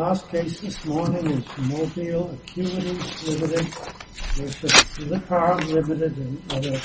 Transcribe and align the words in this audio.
Last 0.00 0.24
case 0.30 0.60
this 0.60 0.82
morning 0.86 1.26
is 1.26 1.44
Mobile 1.58 2.30
Acuity 2.30 2.96
Limited 3.26 3.66
v. 4.32 4.44
Blippar 5.04 5.60
Limited 5.68 6.16
and 6.16 6.40
other 6.50 6.78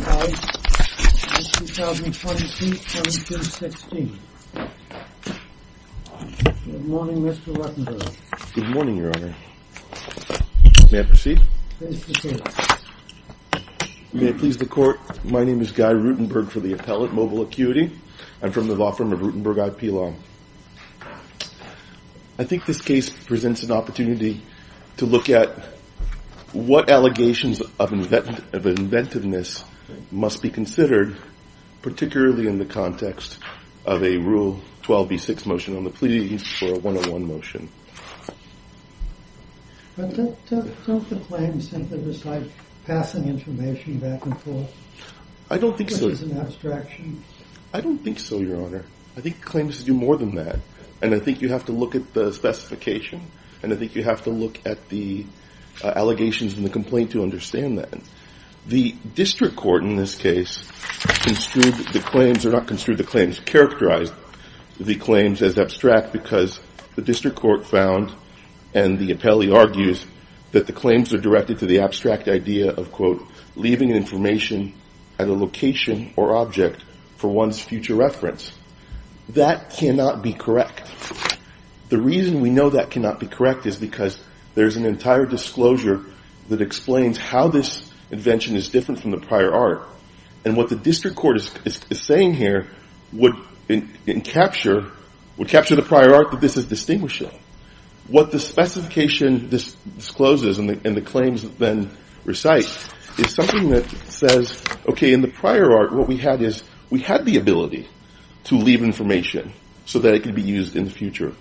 types, 0.00 0.40
2022-2216. 1.62 4.18
Good 6.64 6.84
morning, 6.86 7.22
Mr. 7.22 7.54
Ruttenberg. 7.54 8.02
Good 8.54 8.68
morning, 8.70 8.96
Your 8.96 9.12
Honor. 9.14 9.32
May 10.90 10.98
I 10.98 11.02
proceed? 11.04 11.40
Please 11.78 12.02
proceed. 12.02 12.42
May 14.12 14.30
it 14.30 14.38
please 14.38 14.58
the 14.58 14.66
Court, 14.66 14.98
my 15.24 15.44
name 15.44 15.60
is 15.60 15.70
Guy 15.70 15.92
Ruttenberg 15.92 16.50
for 16.50 16.58
the 16.58 16.72
Appellate 16.72 17.12
Mobile 17.12 17.42
Acuity. 17.42 17.96
I'm 18.42 18.50
from 18.50 18.66
the 18.66 18.74
law 18.74 18.90
firm 18.90 19.12
of 19.12 19.20
Ruttenberg 19.20 19.58
IP 19.68 19.82
Law. 19.92 20.12
I 22.38 22.44
think 22.44 22.66
this 22.66 22.80
case 22.80 23.10
presents 23.10 23.62
an 23.62 23.70
opportunity 23.70 24.42
to 24.96 25.06
look 25.06 25.30
at 25.30 25.50
what 26.52 26.90
allegations 26.90 27.60
of 27.78 27.92
inventiveness 27.92 29.64
must 30.10 30.42
be 30.42 30.50
considered, 30.50 31.16
particularly 31.82 32.48
in 32.48 32.58
the 32.58 32.64
context 32.64 33.38
of 33.86 34.02
a 34.02 34.16
Rule 34.16 34.60
12b6 34.82 35.46
motion 35.46 35.76
on 35.76 35.84
the 35.84 35.90
pleadings 35.90 36.46
for 36.58 36.74
a 36.74 36.78
101 36.78 37.24
motion. 37.26 37.68
But 39.96 40.16
don't 40.16 41.08
the 41.08 41.20
claims 41.28 41.70
simply 41.70 41.98
recite 42.00 42.50
passing 42.84 43.28
information 43.28 43.98
back 43.98 44.24
and 44.24 44.40
forth? 44.40 44.74
I 45.50 45.58
don't 45.58 45.76
think 45.76 45.90
so. 45.90 46.06
Which 46.06 46.14
is 46.14 46.22
an 46.22 46.36
abstraction. 46.38 47.22
I 47.72 47.80
don't 47.80 47.98
think 47.98 48.18
so, 48.18 48.40
Your 48.40 48.60
Honor. 48.62 48.84
I 49.16 49.20
think 49.20 49.40
claims 49.40 49.84
do 49.84 49.94
more 49.94 50.16
than 50.16 50.34
that. 50.34 50.58
And 51.02 51.14
I 51.14 51.18
think 51.18 51.42
you 51.42 51.48
have 51.50 51.66
to 51.66 51.72
look 51.72 51.94
at 51.94 52.14
the 52.14 52.32
specification, 52.32 53.22
and 53.62 53.72
I 53.72 53.76
think 53.76 53.94
you 53.94 54.02
have 54.04 54.22
to 54.24 54.30
look 54.30 54.58
at 54.64 54.88
the 54.88 55.26
uh, 55.82 55.88
allegations 55.88 56.56
in 56.56 56.62
the 56.62 56.70
complaint 56.70 57.12
to 57.12 57.22
understand 57.22 57.78
that. 57.78 57.98
The 58.66 58.92
district 59.14 59.56
court 59.56 59.82
in 59.82 59.96
this 59.96 60.14
case 60.14 60.64
construed 61.22 61.74
the 61.92 62.00
claims, 62.00 62.46
or 62.46 62.50
not 62.50 62.66
construed 62.66 62.98
the 62.98 63.04
claims, 63.04 63.38
characterized 63.40 64.14
the 64.80 64.96
claims 64.96 65.42
as 65.42 65.58
abstract 65.58 66.12
because 66.12 66.60
the 66.96 67.02
district 67.02 67.36
court 67.36 67.66
found, 67.66 68.12
and 68.72 68.98
the 68.98 69.12
appellee 69.14 69.54
argues, 69.54 70.06
that 70.52 70.66
the 70.66 70.72
claims 70.72 71.12
are 71.12 71.18
directed 71.18 71.58
to 71.58 71.66
the 71.66 71.80
abstract 71.80 72.28
idea 72.28 72.70
of, 72.70 72.92
quote, 72.92 73.26
leaving 73.56 73.90
information 73.90 74.72
at 75.18 75.28
a 75.28 75.32
location 75.32 76.12
or 76.16 76.36
object 76.36 76.82
for 77.16 77.28
one's 77.28 77.60
future 77.60 77.94
reference. 77.94 78.52
That 79.30 79.70
cannot 79.70 80.22
be 80.22 80.32
correct. 80.32 80.90
The 81.88 82.00
reason 82.00 82.40
we 82.40 82.50
know 82.50 82.70
that 82.70 82.90
cannot 82.90 83.20
be 83.20 83.26
correct 83.26 83.66
is 83.66 83.76
because 83.76 84.18
there's 84.54 84.76
an 84.76 84.86
entire 84.86 85.26
disclosure 85.26 86.04
that 86.48 86.60
explains 86.60 87.16
how 87.16 87.48
this 87.48 87.90
invention 88.10 88.56
is 88.56 88.68
different 88.68 89.00
from 89.00 89.10
the 89.10 89.18
prior 89.18 89.52
art. 89.52 89.88
And 90.44 90.56
what 90.56 90.68
the 90.68 90.76
district 90.76 91.16
court 91.16 91.36
is 91.38 91.80
saying 91.92 92.34
here 92.34 92.68
would 93.12 93.34
capture 94.24 94.90
the 95.36 95.84
prior 95.86 96.14
art 96.14 96.30
that 96.32 96.40
this 96.40 96.56
is 96.56 96.66
distinguishing. 96.66 97.30
What 98.08 98.30
the 98.30 98.38
specification 98.38 99.48
discloses 99.48 100.58
and 100.58 100.68
the 100.68 101.00
claims 101.00 101.48
then 101.56 101.90
recite 102.24 102.66
is 103.18 103.34
something 103.34 103.70
that 103.70 103.88
says, 104.08 104.62
okay, 104.86 105.14
in 105.14 105.22
the 105.22 105.28
prior 105.28 105.72
art, 105.72 105.94
what 105.94 106.08
we 106.08 106.18
had 106.18 106.42
is 106.42 106.62
we 106.90 107.00
had 107.00 107.24
the 107.24 107.38
ability 107.38 107.88
to 108.44 108.56
leave 108.56 108.82
information 108.82 109.52
so 109.86 109.98
that 110.00 110.14
it 110.14 110.22
could 110.22 110.34
be 110.34 110.42
used 110.42 110.76
in 110.76 110.84
the 110.84 110.90
future. 110.90 111.32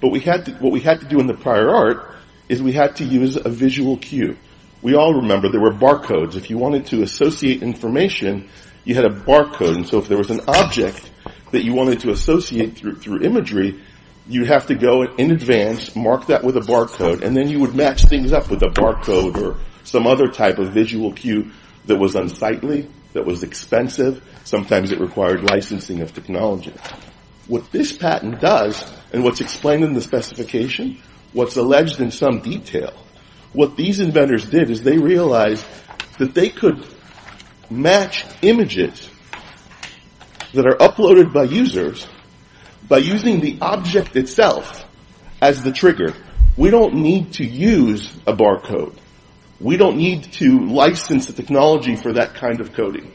But 0.00 0.08
we 0.08 0.20
had 0.20 0.44
to, 0.46 0.52
what 0.54 0.72
we 0.72 0.80
had 0.80 1.00
to 1.00 1.06
do 1.06 1.20
in 1.20 1.26
the 1.26 1.34
prior 1.34 1.70
art 1.70 2.14
is 2.48 2.62
we 2.62 2.72
had 2.72 2.96
to 2.96 3.04
use 3.04 3.36
a 3.36 3.48
visual 3.48 3.96
cue. 3.96 4.36
We 4.82 4.94
all 4.94 5.14
remember 5.14 5.48
there 5.48 5.60
were 5.60 5.72
barcodes. 5.72 6.36
If 6.36 6.50
you 6.50 6.58
wanted 6.58 6.86
to 6.86 7.02
associate 7.02 7.62
information, 7.62 8.48
you 8.84 8.94
had 8.94 9.04
a 9.04 9.10
barcode. 9.10 9.76
And 9.76 9.86
so 9.86 9.98
if 9.98 10.08
there 10.08 10.18
was 10.18 10.30
an 10.30 10.40
object 10.46 11.10
that 11.52 11.64
you 11.64 11.74
wanted 11.74 12.00
to 12.00 12.10
associate 12.10 12.76
through 12.76 13.22
imagery, 13.22 13.80
you'd 14.28 14.48
have 14.48 14.66
to 14.66 14.74
go 14.74 15.02
in 15.02 15.30
advance, 15.30 15.94
mark 15.96 16.26
that 16.26 16.44
with 16.44 16.56
a 16.56 16.60
barcode, 16.60 17.22
and 17.22 17.36
then 17.36 17.48
you 17.48 17.60
would 17.60 17.74
match 17.74 18.04
things 18.04 18.32
up 18.32 18.50
with 18.50 18.62
a 18.62 18.68
barcode 18.68 19.36
or 19.36 19.56
some 19.84 20.06
other 20.06 20.28
type 20.28 20.58
of 20.58 20.72
visual 20.72 21.12
cue 21.12 21.50
that 21.86 21.96
was 21.96 22.16
unsightly, 22.16 22.88
that 23.16 23.24
was 23.26 23.42
expensive. 23.42 24.22
Sometimes 24.44 24.92
it 24.92 25.00
required 25.00 25.42
licensing 25.42 26.02
of 26.02 26.14
technology. 26.14 26.72
What 27.48 27.72
this 27.72 27.92
patent 27.92 28.40
does, 28.40 28.84
and 29.12 29.24
what's 29.24 29.40
explained 29.40 29.84
in 29.84 29.94
the 29.94 30.02
specification, 30.02 31.00
what's 31.32 31.56
alleged 31.56 32.00
in 32.00 32.10
some 32.10 32.40
detail, 32.40 32.92
what 33.52 33.76
these 33.76 34.00
inventors 34.00 34.44
did 34.44 34.70
is 34.70 34.82
they 34.82 34.98
realized 34.98 35.64
that 36.18 36.34
they 36.34 36.50
could 36.50 36.86
match 37.70 38.26
images 38.42 39.08
that 40.52 40.66
are 40.66 40.76
uploaded 40.76 41.32
by 41.32 41.44
users 41.44 42.06
by 42.88 42.98
using 42.98 43.40
the 43.40 43.58
object 43.62 44.14
itself 44.14 44.84
as 45.40 45.62
the 45.62 45.72
trigger. 45.72 46.14
We 46.56 46.70
don't 46.70 46.94
need 46.94 47.32
to 47.34 47.44
use 47.44 48.14
a 48.26 48.34
barcode. 48.34 48.96
We 49.58 49.76
don't 49.76 49.96
need 49.96 50.24
to 50.34 50.66
license 50.66 51.26
the 51.26 51.32
technology 51.32 51.96
for 51.96 52.12
that 52.12 52.34
kind 52.34 52.60
of 52.60 52.72
coding. 52.74 53.12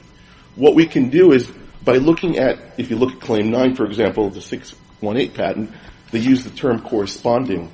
What 0.55 0.75
we 0.75 0.87
can 0.87 1.09
do 1.09 1.31
is 1.31 1.51
by 1.83 1.97
looking 1.97 2.37
at, 2.37 2.57
if 2.77 2.89
you 2.89 2.97
look 2.97 3.13
at 3.13 3.21
Claim 3.21 3.51
9, 3.51 3.75
for 3.75 3.85
example, 3.85 4.29
the 4.29 4.41
618 4.41 5.35
patent, 5.35 5.71
they 6.11 6.19
use 6.19 6.43
the 6.43 6.49
term 6.49 6.81
corresponding. 6.81 7.71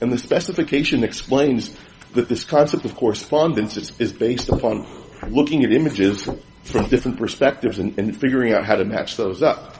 And 0.00 0.12
the 0.12 0.18
specification 0.18 1.04
explains 1.04 1.76
that 2.14 2.28
this 2.28 2.44
concept 2.44 2.84
of 2.84 2.94
correspondence 2.96 3.76
is 3.76 4.12
based 4.12 4.48
upon 4.48 4.86
looking 5.28 5.64
at 5.64 5.72
images 5.72 6.28
from 6.64 6.88
different 6.88 7.18
perspectives 7.18 7.78
and 7.78 8.16
figuring 8.16 8.52
out 8.52 8.64
how 8.64 8.76
to 8.76 8.84
match 8.84 9.16
those 9.16 9.42
up. 9.42 9.76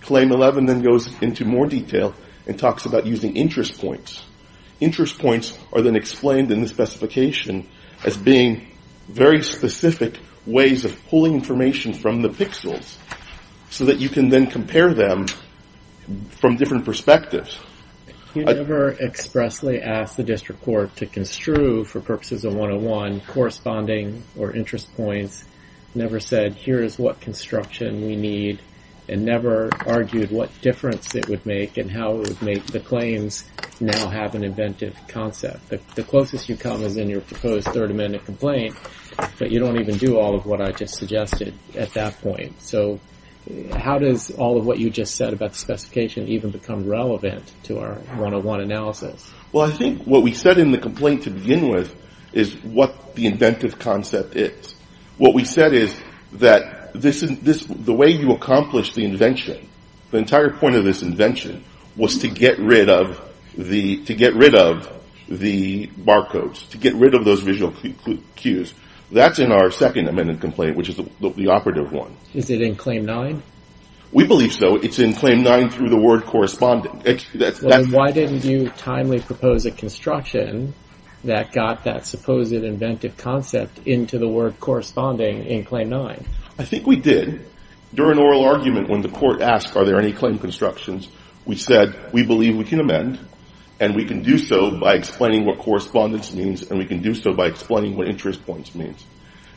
Claim 0.00 0.32
11 0.32 0.66
then 0.66 0.82
goes 0.82 1.10
into 1.22 1.44
more 1.44 1.66
detail 1.66 2.14
and 2.46 2.58
talks 2.58 2.86
about 2.86 3.06
using 3.06 3.36
interest 3.36 3.80
points. 3.80 4.22
Interest 4.84 5.18
points 5.18 5.58
are 5.72 5.80
then 5.80 5.96
explained 5.96 6.52
in 6.52 6.60
the 6.60 6.68
specification 6.68 7.66
as 8.04 8.18
being 8.18 8.70
very 9.08 9.42
specific 9.42 10.18
ways 10.44 10.84
of 10.84 10.94
pulling 11.06 11.32
information 11.32 11.94
from 11.94 12.20
the 12.20 12.28
pixels 12.28 12.98
so 13.70 13.86
that 13.86 13.96
you 13.96 14.10
can 14.10 14.28
then 14.28 14.46
compare 14.46 14.92
them 14.92 15.24
from 16.28 16.56
different 16.56 16.84
perspectives. 16.84 17.58
You 18.34 18.44
never 18.44 18.92
expressly 19.00 19.80
asked 19.80 20.18
the 20.18 20.22
district 20.22 20.60
court 20.60 20.94
to 20.96 21.06
construe, 21.06 21.86
for 21.86 22.00
purposes 22.02 22.44
of 22.44 22.52
101, 22.54 23.22
corresponding 23.22 24.22
or 24.36 24.52
interest 24.52 24.94
points, 24.96 25.44
never 25.94 26.20
said, 26.20 26.56
here 26.56 26.82
is 26.82 26.98
what 26.98 27.22
construction 27.22 28.04
we 28.06 28.16
need, 28.16 28.60
and 29.08 29.24
never 29.24 29.70
argued 29.86 30.30
what 30.30 30.50
difference 30.60 31.14
it 31.14 31.28
would 31.28 31.44
make 31.44 31.76
and 31.76 31.90
how 31.90 32.12
it 32.12 32.28
would 32.28 32.42
make 32.42 32.64
the 32.66 32.80
claims 32.80 33.44
now 33.80 34.08
have 34.08 34.34
an 34.34 34.44
inventive 34.44 34.96
concept. 35.08 35.68
The 35.94 36.02
closest 36.04 36.48
you 36.48 36.56
come 36.56 36.82
is 36.82 36.96
in 36.96 37.08
your 37.08 37.20
proposed 37.20 37.68
Third 37.68 37.90
Amendment 37.90 38.24
complaint, 38.24 38.76
but 39.38 39.50
you 39.50 39.58
don't 39.58 39.80
even 39.80 39.96
do 39.98 40.18
all 40.18 40.34
of 40.34 40.46
what 40.46 40.60
I 40.60 40.70
just 40.70 40.94
suggested 40.94 41.54
at 41.74 41.92
that 41.94 42.20
point. 42.20 42.60
So 42.62 43.00
how 43.76 43.98
does 43.98 44.30
all 44.30 44.56
of 44.56 44.64
what 44.64 44.78
you 44.78 44.90
just 44.90 45.16
said 45.16 45.32
about 45.32 45.52
the 45.52 45.58
specification 45.58 46.28
even 46.28 46.50
become 46.50 46.86
relevant 46.88 47.52
to 47.64 47.78
our 47.80 47.94
101 47.94 48.60
analysis? 48.60 49.30
Well, 49.52 49.70
I 49.70 49.76
think 49.76 50.04
what 50.04 50.22
we 50.22 50.32
said 50.32 50.58
in 50.58 50.70
the 50.70 50.78
complaint 50.78 51.24
to 51.24 51.30
begin 51.30 51.68
with 51.68 51.94
is 52.32 52.54
what 52.62 53.14
the 53.14 53.26
inventive 53.26 53.78
concept 53.78 54.34
is. 54.34 54.74
What 55.18 55.34
we 55.34 55.44
said 55.44 55.74
is 55.74 55.94
that 56.32 56.83
the 56.94 57.92
way 57.92 58.10
you 58.10 58.32
accomplish 58.32 58.94
the 58.94 59.04
invention, 59.04 59.68
the 60.10 60.18
entire 60.18 60.50
point 60.50 60.76
of 60.76 60.84
this 60.84 61.02
invention, 61.02 61.64
was 61.96 62.18
to 62.18 62.28
get 62.28 62.58
rid 62.58 62.88
of 62.88 63.20
the 63.56 64.04
to 64.04 64.14
get 64.14 64.34
rid 64.34 64.54
of 64.54 64.90
the 65.28 65.86
barcodes, 65.88 66.68
to 66.70 66.78
get 66.78 66.94
rid 66.94 67.14
of 67.14 67.24
those 67.24 67.40
visual 67.40 67.72
cues. 68.36 68.74
That's 69.10 69.38
in 69.38 69.52
our 69.52 69.70
Second 69.70 70.08
amended 70.08 70.40
complaint, 70.40 70.76
which 70.76 70.88
is 70.88 70.96
the 70.96 71.48
operative 71.48 71.92
one. 71.92 72.16
Is 72.32 72.50
it 72.50 72.60
in 72.60 72.74
Claim 72.74 73.04
9? 73.04 73.42
We 74.12 74.26
believe 74.26 74.52
so. 74.52 74.76
It's 74.76 74.98
in 74.98 75.12
Claim 75.12 75.42
9 75.42 75.70
through 75.70 75.88
the 75.88 75.96
word 75.96 76.24
corresponding. 76.24 77.02
Why 77.02 78.12
didn't 78.12 78.44
you 78.44 78.70
timely 78.70 79.20
propose 79.20 79.66
a 79.66 79.70
construction 79.70 80.74
that 81.24 81.52
got 81.52 81.84
that 81.84 82.06
supposed 82.06 82.52
inventive 82.52 83.16
concept 83.16 83.78
into 83.86 84.18
the 84.18 84.28
word 84.28 84.58
corresponding 84.60 85.44
in 85.46 85.64
Claim 85.64 85.90
9? 85.90 86.26
I 86.58 86.64
think 86.64 86.86
we 86.86 86.96
did. 86.96 87.46
During 87.92 88.18
oral 88.18 88.44
argument, 88.44 88.88
when 88.88 89.02
the 89.02 89.08
court 89.08 89.40
asked, 89.40 89.76
are 89.76 89.84
there 89.84 89.98
any 89.98 90.12
claim 90.12 90.38
constructions, 90.38 91.08
we 91.44 91.56
said, 91.56 92.12
we 92.12 92.24
believe 92.24 92.56
we 92.56 92.64
can 92.64 92.80
amend, 92.80 93.18
and 93.80 93.94
we 93.94 94.04
can 94.04 94.22
do 94.22 94.38
so 94.38 94.78
by 94.78 94.94
explaining 94.94 95.44
what 95.44 95.58
correspondence 95.58 96.32
means, 96.32 96.62
and 96.62 96.78
we 96.78 96.86
can 96.86 97.02
do 97.02 97.14
so 97.14 97.32
by 97.32 97.46
explaining 97.46 97.96
what 97.96 98.08
interest 98.08 98.44
points 98.46 98.74
means. 98.74 99.04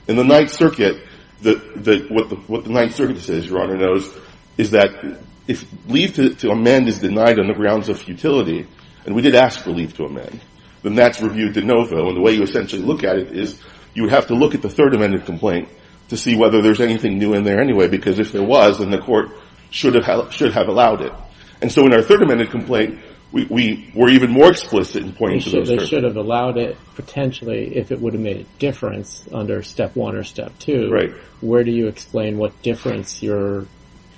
In 0.07 0.15
the 0.15 0.23
Ninth 0.23 0.51
Circuit, 0.51 1.03
what 1.41 2.63
the 2.63 2.69
Ninth 2.69 2.95
Circuit 2.95 3.19
says, 3.19 3.47
Your 3.47 3.61
Honor 3.61 3.77
knows, 3.77 4.11
is 4.57 4.71
that 4.71 5.19
if 5.47 5.65
leave 5.87 6.15
to 6.15 6.49
amend 6.49 6.87
is 6.87 6.99
denied 6.99 7.39
on 7.39 7.47
the 7.47 7.53
grounds 7.53 7.89
of 7.89 7.99
futility, 7.99 8.67
and 9.05 9.15
we 9.15 9.21
did 9.21 9.35
ask 9.35 9.61
for 9.61 9.71
leave 9.71 9.95
to 9.97 10.05
amend, 10.05 10.41
then 10.83 10.95
that's 10.95 11.21
reviewed 11.21 11.53
de 11.53 11.61
novo. 11.61 12.07
And 12.07 12.17
the 12.17 12.21
way 12.21 12.33
you 12.33 12.43
essentially 12.43 12.81
look 12.81 13.03
at 13.03 13.17
it 13.17 13.35
is 13.35 13.59
you 13.93 14.03
would 14.03 14.11
have 14.11 14.27
to 14.27 14.35
look 14.35 14.55
at 14.55 14.61
the 14.61 14.69
third 14.69 14.93
amended 14.93 15.25
complaint 15.25 15.69
to 16.09 16.17
see 16.17 16.35
whether 16.35 16.61
there's 16.61 16.79
anything 16.79 17.17
new 17.17 17.33
in 17.33 17.43
there 17.43 17.59
anyway, 17.59 17.87
because 17.87 18.19
if 18.19 18.31
there 18.31 18.43
was, 18.43 18.79
then 18.79 18.89
the 18.91 18.99
court 18.99 19.29
should 19.71 19.95
have, 19.95 20.33
should 20.33 20.53
have 20.53 20.67
allowed 20.67 21.01
it. 21.01 21.13
And 21.61 21.71
so 21.71 21.85
in 21.85 21.93
our 21.93 22.01
third 22.01 22.21
amended 22.21 22.51
complaint, 22.51 22.99
we, 23.31 23.45
we 23.45 23.91
were 23.93 24.09
even 24.09 24.31
more 24.31 24.49
explicit 24.49 25.03
in 25.03 25.11
pointing 25.11 25.41
to 25.41 25.49
those 25.49 25.67
they 25.67 25.85
should 25.85 26.03
have 26.03 26.15
allowed 26.15 26.57
it 26.57 26.77
potentially 26.95 27.75
if 27.75 27.91
it 27.91 27.99
would 27.99 28.13
have 28.13 28.21
made 28.21 28.37
a 28.37 28.43
difference 28.59 29.27
under 29.33 29.61
step 29.63 29.95
one 29.95 30.15
or 30.15 30.23
step 30.23 30.57
two. 30.59 30.89
Right. 30.89 31.11
Where 31.41 31.63
do 31.63 31.71
you 31.71 31.87
explain 31.87 32.37
what 32.37 32.61
difference 32.61 33.21
your 33.21 33.65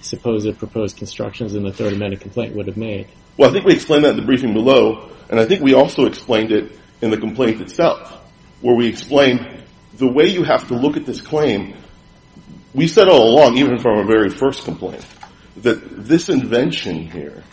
supposed 0.02 0.58
proposed 0.60 0.98
constructions 0.98 1.56
in 1.56 1.64
the 1.64 1.74
third 1.74 1.94
amended 1.94 2.22
complaint 2.22 2.56
would 2.56 2.68
have 2.68 2.78
made? 2.78 3.08
Well, 3.38 3.50
I 3.50 3.54
think 3.54 3.66
we 3.66 3.74
explained 3.74 4.06
that 4.06 4.12
in 4.12 4.18
the 4.18 4.26
briefing 4.26 4.54
below, 4.54 5.10
and 5.30 5.40
I 5.40 5.46
think 5.46 5.62
we 5.62 5.74
also 5.74 6.06
explained 6.06 6.52
it 6.52 6.78
in 7.02 7.10
the 7.10 7.18
complaint 7.18 7.62
itself, 7.62 8.22
where 8.62 8.76
we 8.76 8.88
explained 8.88 9.64
the 10.00 10.08
way 10.08 10.26
you 10.26 10.44
have 10.44 10.68
to 10.70 10.76
look 10.76 10.98
at 10.98 11.06
this 11.06 11.22
claim. 11.22 11.76
We 12.74 12.88
said 12.88 13.08
all 13.08 13.30
along, 13.30 13.58
even 13.58 13.80
from 13.80 13.98
our 13.98 14.06
very 14.06 14.30
first 14.30 14.64
complaint, 14.64 15.06
that 15.58 16.06
this 16.08 16.30
invention 16.30 17.12
here 17.12 17.44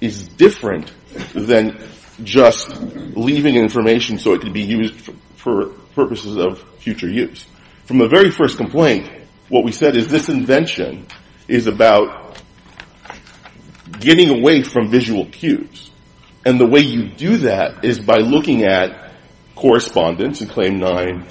is 0.00 0.28
different 0.28 0.92
than 1.34 1.82
just 2.22 2.76
leaving 3.16 3.56
information 3.56 4.18
so 4.18 4.34
it 4.34 4.42
can 4.42 4.52
be 4.52 4.62
used 4.62 5.10
for, 5.36 5.66
purposes 5.94 6.36
of 6.36 6.62
future 6.78 7.08
use. 7.08 7.46
From 7.86 7.98
the 7.98 8.08
very 8.08 8.30
first 8.30 8.58
complaint, 8.58 9.10
what 9.48 9.64
we 9.64 9.72
said 9.72 9.96
is 9.96 10.08
this 10.08 10.28
invention 10.28 11.06
is 11.48 11.66
about 11.66 12.42
getting 13.98 14.28
away 14.28 14.62
from 14.62 14.90
visual 14.90 15.24
cues. 15.26 15.90
And 16.44 16.60
the 16.60 16.66
way 16.66 16.80
you 16.80 17.08
do 17.08 17.38
that 17.38 17.84
is 17.84 17.98
by 17.98 18.18
looking 18.18 18.64
at 18.64 19.12
correspondence 19.54 20.42
in 20.42 20.48
Claim 20.48 20.78
9, 20.78 21.26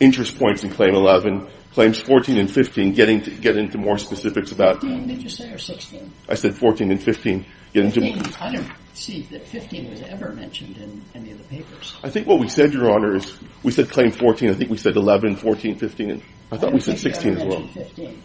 interest 0.00 0.38
points 0.38 0.64
in 0.64 0.70
Claim 0.70 0.94
11, 0.94 1.46
Claims 1.72 2.00
14 2.00 2.36
and 2.38 2.50
15, 2.50 2.94
getting 2.94 3.22
to, 3.22 3.30
get 3.30 3.56
into 3.56 3.78
more 3.78 3.96
specifics 3.98 4.50
about, 4.50 4.80
15, 4.80 5.06
did 5.06 5.22
you 5.22 5.28
say, 5.28 5.52
or 5.52 5.58
16? 5.58 6.12
I 6.28 6.34
said 6.34 6.56
14 6.56 6.90
and 6.90 7.00
15, 7.00 7.46
get 7.72 7.84
into, 7.84 8.00
15, 8.00 8.34
I 8.40 8.52
don't 8.52 8.72
see 8.94 9.22
that 9.30 9.46
15 9.46 9.90
was 9.90 10.02
ever 10.02 10.32
mentioned 10.32 10.76
in 10.78 11.04
any 11.14 11.30
of 11.30 11.38
the 11.38 11.44
papers. 11.44 11.96
I 12.02 12.10
think 12.10 12.26
what 12.26 12.40
we 12.40 12.48
said, 12.48 12.72
Your 12.72 12.90
Honor, 12.90 13.14
is 13.14 13.38
we 13.62 13.70
said 13.70 13.88
Claim 13.88 14.10
14, 14.10 14.50
I 14.50 14.54
think 14.54 14.70
we 14.70 14.78
said 14.78 14.96
11, 14.96 15.36
14, 15.36 15.76
15, 15.76 16.10
and 16.10 16.22
I 16.50 16.56
thought 16.56 16.72
we 16.72 16.80
said 16.80 16.98
16 16.98 17.36
as 17.36 17.44
well. 17.44 17.66
15. 17.68 18.22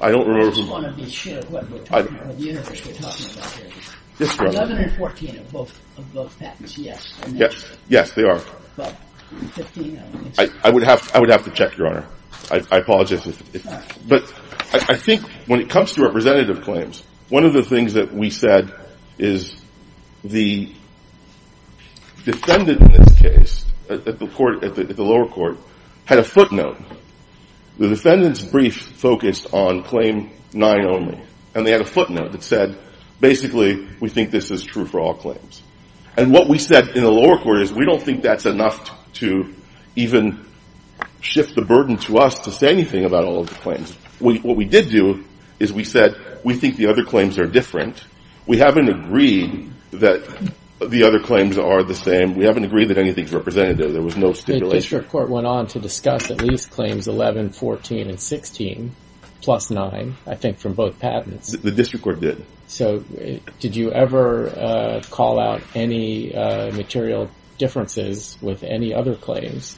I 0.00 0.10
don't 0.10 0.26
I 0.26 0.28
remember 0.28 0.50
just 0.50 0.60
from, 0.60 0.70
want 0.70 0.96
to 0.96 1.02
be 1.02 1.10
sure 1.10 1.42
what 1.48 1.68
we're 1.70 1.78
talking 1.84 2.14
about, 2.14 2.26
what 2.26 2.38
universe 2.38 2.86
we're 2.86 2.92
talking 2.94 3.30
about 3.32 3.50
here. 3.52 3.66
yes, 4.18 4.36
Your 4.36 4.48
Honor. 4.48 4.56
11 4.58 4.76
and 4.76 4.96
14 4.96 5.38
of 5.38 5.52
both, 5.52 5.98
of 5.98 6.12
both 6.12 6.38
patents, 6.38 6.78
yes. 6.78 7.18
Yes, 7.28 7.64
yes, 7.88 8.12
they 8.12 8.24
are. 8.24 8.40
But 8.76 8.94
15, 9.28 9.98
I 9.98 10.00
don't 10.00 10.22
think 10.22 10.34
so. 10.34 10.42
I, 10.42 10.68
I 10.68 10.70
would 10.70 10.82
have 10.82 11.10
I 11.14 11.20
would 11.20 11.30
have 11.30 11.44
to 11.44 11.50
check, 11.50 11.76
Your 11.76 11.88
Honor. 11.88 12.06
I, 12.50 12.62
I 12.70 12.78
apologize 12.78 13.26
but 14.06 14.32
I, 14.72 14.92
I 14.92 14.96
think 14.96 15.22
when 15.46 15.60
it 15.60 15.68
comes 15.68 15.92
to 15.94 16.02
representative 16.02 16.62
claims, 16.62 17.02
one 17.28 17.44
of 17.44 17.52
the 17.52 17.62
things 17.62 17.94
that 17.94 18.12
we 18.12 18.30
said 18.30 18.72
is 19.18 19.54
the 20.24 20.72
defendant 22.24 22.80
in 22.80 22.92
this 22.92 23.20
case 23.20 23.64
at, 23.88 24.06
at 24.06 24.18
the 24.18 24.28
court 24.28 24.64
at 24.64 24.74
the, 24.74 24.82
at 24.82 24.96
the 24.96 25.04
lower 25.04 25.28
court 25.28 25.58
had 26.04 26.18
a 26.18 26.24
footnote. 26.24 26.78
The 27.78 27.88
defendant's 27.88 28.42
brief 28.42 28.76
focused 28.76 29.52
on 29.52 29.84
claim 29.84 30.30
nine 30.52 30.86
only, 30.86 31.20
and 31.54 31.66
they 31.66 31.70
had 31.70 31.80
a 31.80 31.86
footnote 31.86 32.32
that 32.32 32.42
said, 32.42 32.78
basically, 33.20 33.88
we 34.00 34.08
think 34.08 34.30
this 34.30 34.50
is 34.50 34.64
true 34.64 34.86
for 34.86 35.00
all 35.00 35.14
claims. 35.14 35.62
And 36.16 36.32
what 36.32 36.48
we 36.48 36.58
said 36.58 36.88
in 36.88 37.04
the 37.04 37.10
lower 37.10 37.38
court 37.38 37.62
is 37.62 37.72
we 37.72 37.84
don't 37.84 38.02
think 38.02 38.22
that's 38.22 38.46
enough 38.46 38.84
to, 38.84 38.97
to 39.18 39.54
even 39.96 40.44
shift 41.20 41.54
the 41.54 41.62
burden 41.62 41.96
to 41.98 42.18
us 42.18 42.38
to 42.40 42.52
say 42.52 42.68
anything 42.68 43.04
about 43.04 43.24
all 43.24 43.40
of 43.40 43.48
the 43.48 43.54
claims. 43.56 43.96
We, 44.20 44.38
what 44.38 44.56
we 44.56 44.64
did 44.64 44.90
do 44.90 45.24
is 45.58 45.72
we 45.72 45.84
said 45.84 46.16
we 46.44 46.54
think 46.54 46.76
the 46.76 46.88
other 46.88 47.04
claims 47.04 47.38
are 47.38 47.46
different. 47.46 48.04
We 48.46 48.58
haven't 48.58 48.88
agreed 48.88 49.70
that 49.92 50.24
the 50.80 51.02
other 51.02 51.18
claims 51.20 51.58
are 51.58 51.82
the 51.82 51.94
same. 51.94 52.36
We 52.36 52.44
haven't 52.44 52.64
agreed 52.64 52.88
that 52.88 52.98
anything's 52.98 53.32
representative. 53.32 53.92
There 53.92 54.02
was 54.02 54.16
no 54.16 54.32
stipulation. 54.32 54.68
The 54.68 54.74
district 54.76 55.08
court 55.10 55.28
went 55.28 55.46
on 55.46 55.66
to 55.68 55.80
discuss 55.80 56.30
at 56.30 56.40
least 56.40 56.70
claims 56.70 57.08
11, 57.08 57.50
14, 57.50 58.08
and 58.08 58.20
16, 58.20 58.92
plus 59.42 59.70
9, 59.70 60.16
I 60.26 60.34
think, 60.36 60.58
from 60.58 60.74
both 60.74 60.98
patents. 61.00 61.52
The 61.52 61.72
district 61.72 62.04
court 62.04 62.20
did. 62.20 62.44
So 62.68 62.98
uh, 62.98 63.50
did 63.58 63.74
you 63.74 63.90
ever 63.90 64.48
uh, 64.48 65.02
call 65.10 65.40
out 65.40 65.62
any 65.74 66.34
uh, 66.34 66.70
material 66.72 67.30
differences 67.58 68.38
with 68.40 68.62
any 68.62 68.94
other 68.94 69.14
claims? 69.14 69.76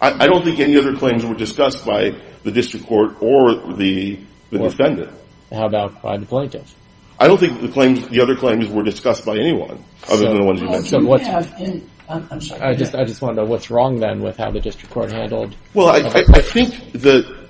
I, 0.00 0.24
I 0.24 0.26
don't 0.26 0.44
think 0.44 0.60
any 0.60 0.76
other 0.76 0.96
claims 0.96 1.24
were 1.24 1.34
discussed 1.34 1.86
by 1.86 2.10
the 2.42 2.50
district 2.50 2.86
court 2.86 3.16
or 3.20 3.74
the, 3.74 4.20
the 4.50 4.58
defendant. 4.58 5.10
How 5.52 5.66
about 5.66 6.02
by 6.02 6.16
the 6.18 6.26
plaintiff? 6.26 6.74
I 7.18 7.28
don't 7.28 7.38
think 7.38 7.60
the 7.60 7.68
claims, 7.68 8.06
the 8.08 8.20
other 8.20 8.36
claims 8.36 8.68
were 8.68 8.82
discussed 8.82 9.24
by 9.24 9.36
anyone 9.38 9.82
other 10.08 10.28
than 10.28 10.38
the 10.38 10.44
ones 10.44 10.60
you 10.60 10.68
mentioned. 10.68 11.02
you 11.02 11.08
what's- 11.08 11.26
have 11.26 11.52
in, 11.58 11.88
I'm, 12.08 12.28
I'm 12.30 12.40
sorry. 12.40 12.62
I 12.62 12.74
just 12.74 12.94
I 12.94 13.04
just 13.04 13.20
want 13.20 13.36
to 13.36 13.42
know 13.42 13.48
what's 13.48 13.70
wrong 13.70 13.98
then 13.98 14.20
with 14.20 14.36
how 14.36 14.50
the 14.50 14.60
district 14.60 14.92
court 14.92 15.10
handled. 15.10 15.56
Well, 15.74 15.88
I, 15.88 15.98
I, 16.08 16.22
I 16.34 16.40
think 16.40 16.92
that, 16.92 17.48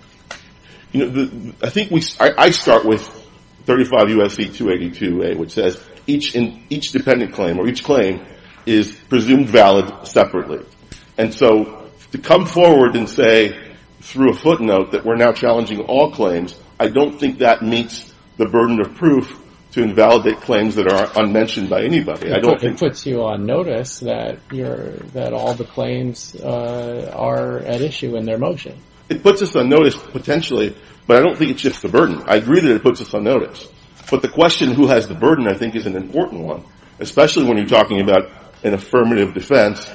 you 0.92 1.06
know, 1.06 1.52
I 1.62 1.69
think 1.69 1.90
we, 1.90 2.02
I, 2.19 2.32
I 2.38 2.50
start 2.50 2.87
with 2.87 3.02
35 3.66 4.06
USC 4.08 4.46
282A, 4.46 5.37
which 5.37 5.52
says 5.52 5.82
each 6.06 6.34
in, 6.34 6.64
each 6.70 6.92
dependent 6.92 7.34
claim 7.34 7.58
or 7.58 7.69
each 7.69 7.84
claim 7.84 8.25
is 8.66 8.92
presumed 9.08 9.48
valid 9.48 10.06
separately. 10.06 10.64
And 11.16 11.32
so 11.32 11.90
to 12.12 12.18
come 12.18 12.46
forward 12.46 12.96
and 12.96 13.08
say 13.08 13.74
through 14.00 14.30
a 14.30 14.34
footnote 14.34 14.92
that 14.92 15.04
we're 15.04 15.16
now 15.16 15.32
challenging 15.32 15.80
all 15.80 16.10
claims, 16.10 16.58
I 16.78 16.88
don't 16.88 17.18
think 17.18 17.38
that 17.38 17.62
meets 17.62 18.12
the 18.36 18.46
burden 18.46 18.80
of 18.80 18.94
proof 18.94 19.40
to 19.72 19.82
invalidate 19.82 20.40
claims 20.40 20.76
that 20.76 20.90
are 20.90 21.10
unmentioned 21.22 21.68
by 21.68 21.82
anybody. 21.82 22.32
I 22.32 22.38
don't 22.38 22.60
think 22.60 22.74
it 22.74 22.78
puts 22.78 23.04
you 23.04 23.22
on 23.22 23.44
notice 23.44 24.00
that 24.00 24.38
that 24.48 25.32
all 25.32 25.54
the 25.54 25.64
claims 25.64 26.34
uh, 26.36 27.12
are 27.14 27.58
at 27.58 27.80
issue 27.80 28.16
in 28.16 28.24
their 28.24 28.38
motion. 28.38 28.78
it 29.08 29.22
puts 29.22 29.42
us 29.42 29.54
on 29.54 29.68
notice 29.68 29.96
potentially, 29.96 30.76
but 31.06 31.18
I 31.18 31.20
don't 31.20 31.36
think 31.36 31.50
it 31.50 31.60
shifts 31.60 31.80
the 31.80 31.88
burden. 31.88 32.22
I 32.26 32.36
agree 32.36 32.60
that 32.60 32.70
it 32.70 32.82
puts 32.82 33.00
us 33.00 33.12
on 33.12 33.24
notice. 33.24 33.68
But 34.10 34.22
the 34.22 34.28
question 34.28 34.72
who 34.72 34.86
has 34.86 35.08
the 35.08 35.14
burden, 35.14 35.48
I 35.48 35.54
think, 35.54 35.74
is 35.74 35.86
an 35.86 35.96
important 35.96 36.42
one, 36.42 36.64
especially 37.00 37.44
when 37.44 37.56
you're 37.56 37.66
talking 37.66 38.00
about 38.00 38.30
an 38.66 38.74
affirmative 38.74 39.32
defense 39.32 39.88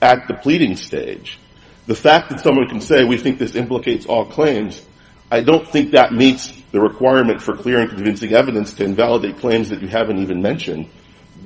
at 0.00 0.26
the 0.26 0.34
pleading 0.34 0.76
stage. 0.76 1.38
The 1.86 1.94
fact 1.94 2.30
that 2.30 2.40
someone 2.40 2.68
can 2.68 2.80
say, 2.80 3.04
we 3.04 3.18
think 3.18 3.38
this 3.38 3.54
implicates 3.54 4.06
all 4.06 4.24
claims, 4.24 4.84
I 5.30 5.42
don't 5.42 5.68
think 5.68 5.90
that 5.90 6.12
meets 6.12 6.50
the 6.72 6.80
requirement 6.80 7.42
for 7.42 7.54
clear 7.54 7.80
and 7.80 7.90
convincing 7.90 8.32
evidence 8.32 8.72
to 8.74 8.84
invalidate 8.84 9.38
claims 9.38 9.68
that 9.68 9.82
you 9.82 9.88
haven't 9.88 10.18
even 10.18 10.40
mentioned, 10.40 10.88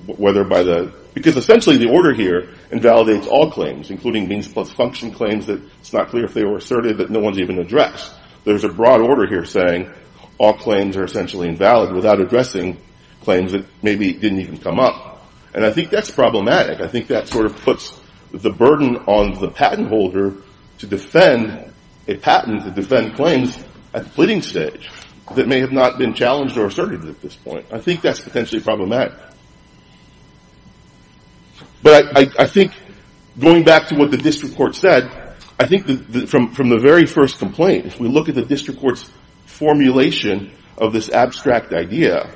whether 0.06 0.44
by 0.44 0.62
the, 0.62 0.94
because 1.14 1.36
essentially 1.36 1.78
the 1.78 1.90
order 1.90 2.14
here 2.14 2.50
invalidates 2.70 3.26
all 3.26 3.50
claims, 3.50 3.90
including 3.90 4.28
means 4.28 4.46
plus 4.46 4.70
function 4.70 5.10
claims 5.10 5.46
that 5.46 5.60
it's 5.80 5.92
not 5.92 6.08
clear 6.08 6.24
if 6.24 6.34
they 6.34 6.44
were 6.44 6.58
asserted 6.58 6.98
that 6.98 7.10
no 7.10 7.18
one's 7.18 7.40
even 7.40 7.58
addressed. 7.58 8.14
There's 8.44 8.62
a 8.62 8.68
broad 8.68 9.00
order 9.00 9.26
here 9.26 9.44
saying 9.44 9.92
all 10.38 10.54
claims 10.54 10.96
are 10.96 11.04
essentially 11.04 11.48
invalid 11.48 11.92
without 11.92 12.20
addressing 12.20 12.78
claims 13.22 13.50
that 13.52 13.64
maybe 13.82 14.12
didn't 14.12 14.40
even 14.40 14.58
come 14.58 14.78
up. 14.78 15.07
And 15.54 15.64
I 15.64 15.72
think 15.72 15.90
that's 15.90 16.10
problematic. 16.10 16.80
I 16.80 16.88
think 16.88 17.08
that 17.08 17.28
sort 17.28 17.46
of 17.46 17.56
puts 17.62 17.98
the 18.32 18.50
burden 18.50 18.96
on 19.06 19.40
the 19.40 19.50
patent 19.50 19.88
holder 19.88 20.34
to 20.78 20.86
defend 20.86 21.72
a 22.06 22.16
patent, 22.16 22.64
to 22.64 22.70
defend 22.70 23.14
claims 23.14 23.58
at 23.94 24.04
the 24.04 24.10
pleading 24.10 24.42
stage 24.42 24.90
that 25.34 25.46
may 25.46 25.60
have 25.60 25.72
not 25.72 25.98
been 25.98 26.14
challenged 26.14 26.56
or 26.56 26.66
asserted 26.66 27.04
at 27.06 27.20
this 27.20 27.34
point. 27.36 27.66
I 27.70 27.78
think 27.78 28.00
that's 28.00 28.20
potentially 28.20 28.62
problematic. 28.62 29.14
But 31.82 32.38
I, 32.38 32.46
think 32.46 32.72
going 33.38 33.64
back 33.64 33.88
to 33.88 33.94
what 33.94 34.10
the 34.10 34.16
district 34.16 34.56
court 34.56 34.74
said, 34.74 35.10
I 35.58 35.66
think 35.66 35.86
from 36.28 36.68
the 36.68 36.78
very 36.78 37.06
first 37.06 37.38
complaint, 37.38 37.86
if 37.86 38.00
we 38.00 38.08
look 38.08 38.28
at 38.28 38.34
the 38.34 38.44
district 38.44 38.80
court's 38.80 39.08
formulation 39.46 40.52
of 40.76 40.92
this 40.92 41.08
abstract 41.08 41.72
idea, 41.72 42.30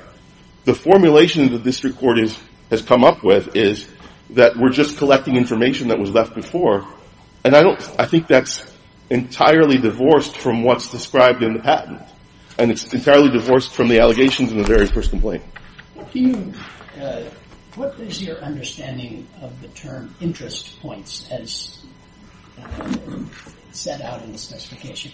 the 0.63 0.73
formulation 0.73 1.45
of 1.45 1.51
the 1.51 1.59
district 1.59 1.97
court 1.97 2.19
is, 2.19 2.37
has 2.73 2.81
come 2.81 3.03
up 3.03 3.23
with 3.23 3.55
is 3.55 3.87
that 4.31 4.57
we're 4.57 4.71
just 4.71 4.97
collecting 4.97 5.37
information 5.37 5.89
that 5.89 5.99
was 5.99 6.09
left 6.09 6.33
before. 6.33 6.85
And 7.43 7.55
I 7.55 7.61
don't, 7.61 7.79
I 7.99 8.05
think 8.05 8.27
that's 8.27 8.65
entirely 9.09 9.77
divorced 9.77 10.35
from 10.37 10.63
what's 10.63 10.89
described 10.89 11.43
in 11.43 11.53
the 11.53 11.59
patent. 11.59 12.01
And 12.57 12.71
it's 12.71 12.91
entirely 12.93 13.29
divorced 13.29 13.73
from 13.73 13.89
the 13.89 13.99
allegations 13.99 14.51
in 14.51 14.57
the 14.57 14.63
very 14.63 14.87
first 14.87 15.11
complaint. 15.11 15.43
Do 16.11 16.19
you, 16.19 16.53
uh, 16.99 17.23
what 17.75 17.99
is 17.99 18.21
your 18.23 18.37
understanding 18.37 19.27
of 19.41 19.61
the 19.61 19.67
term 19.69 20.15
interest 20.19 20.79
points 20.81 21.27
as 21.29 21.85
uh, 22.59 23.19
set 23.71 24.01
out 24.01 24.23
in 24.23 24.31
the 24.31 24.37
specification? 24.37 25.11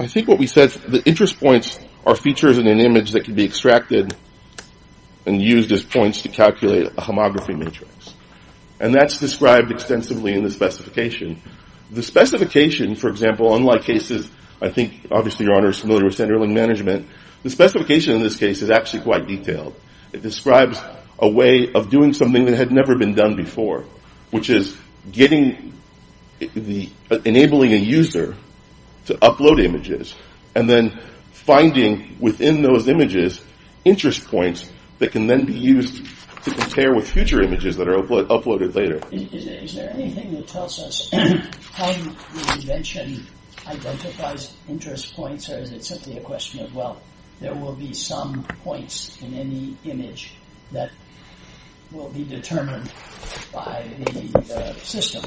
I 0.00 0.06
think 0.06 0.26
what 0.26 0.38
we 0.38 0.46
said, 0.46 0.70
the 0.70 1.02
interest 1.04 1.38
points 1.38 1.78
are 2.06 2.14
features 2.14 2.58
in 2.58 2.66
an 2.66 2.80
image 2.80 3.12
that 3.12 3.24
can 3.24 3.34
be 3.34 3.44
extracted 3.44 4.14
and 5.26 5.40
used 5.40 5.70
as 5.72 5.84
points 5.84 6.22
to 6.22 6.28
calculate 6.28 6.86
a 6.86 7.00
homography 7.02 7.56
matrix. 7.56 8.14
And 8.80 8.94
that's 8.94 9.18
described 9.18 9.70
extensively 9.70 10.32
in 10.32 10.42
the 10.42 10.50
specification. 10.50 11.40
The 11.90 12.02
specification, 12.02 12.94
for 12.94 13.08
example, 13.08 13.54
unlike 13.54 13.82
cases, 13.82 14.30
I 14.62 14.70
think 14.70 15.08
obviously 15.10 15.46
Your 15.46 15.56
Honor 15.56 15.70
is 15.70 15.78
familiar 15.78 16.04
with 16.04 16.16
Centerlink 16.16 16.52
management, 16.52 17.06
the 17.42 17.50
specification 17.50 18.16
in 18.16 18.22
this 18.22 18.36
case 18.36 18.62
is 18.62 18.70
actually 18.70 19.02
quite 19.02 19.26
detailed. 19.26 19.74
It 20.12 20.22
describes 20.22 20.80
a 21.18 21.28
way 21.28 21.72
of 21.72 21.90
doing 21.90 22.12
something 22.14 22.46
that 22.46 22.56
had 22.56 22.72
never 22.72 22.96
been 22.96 23.14
done 23.14 23.36
before, 23.36 23.84
which 24.30 24.48
is 24.48 24.76
getting 25.12 25.74
the, 26.38 26.88
enabling 27.24 27.72
a 27.72 27.76
user 27.76 28.36
to 29.06 29.14
upload 29.14 29.62
images 29.62 30.14
and 30.54 30.68
then 30.68 30.98
finding 31.50 32.16
within 32.20 32.62
those 32.62 32.86
images 32.86 33.42
interest 33.84 34.24
points 34.28 34.70
that 35.00 35.10
can 35.10 35.26
then 35.26 35.44
be 35.44 35.52
used 35.52 36.06
to 36.44 36.50
compare 36.52 36.94
with 36.94 37.10
future 37.10 37.42
images 37.42 37.76
that 37.76 37.88
are 37.88 37.96
uplo- 37.96 38.24
uploaded 38.28 38.72
later. 38.76 39.00
Is, 39.10 39.44
there, 39.44 39.58
is 39.58 39.74
there 39.74 39.90
anything 39.90 40.32
that 40.34 40.46
tells 40.46 40.78
us 40.78 41.10
how 41.72 41.92
the 41.92 42.52
invention 42.54 43.26
identifies 43.66 44.54
interest 44.68 45.12
points, 45.14 45.50
or 45.50 45.58
is 45.58 45.72
it 45.72 45.84
simply 45.84 46.18
a 46.18 46.20
question 46.20 46.60
of, 46.60 46.72
well, 46.72 47.02
there 47.40 47.54
will 47.54 47.74
be 47.74 47.92
some 47.94 48.44
points 48.62 49.20
in 49.20 49.34
any 49.34 49.76
image 49.84 50.34
that 50.70 50.92
will 51.90 52.10
be 52.10 52.22
determined 52.22 52.92
by 53.52 53.90
the 53.98 54.54
uh, 54.54 54.72
system 54.74 55.24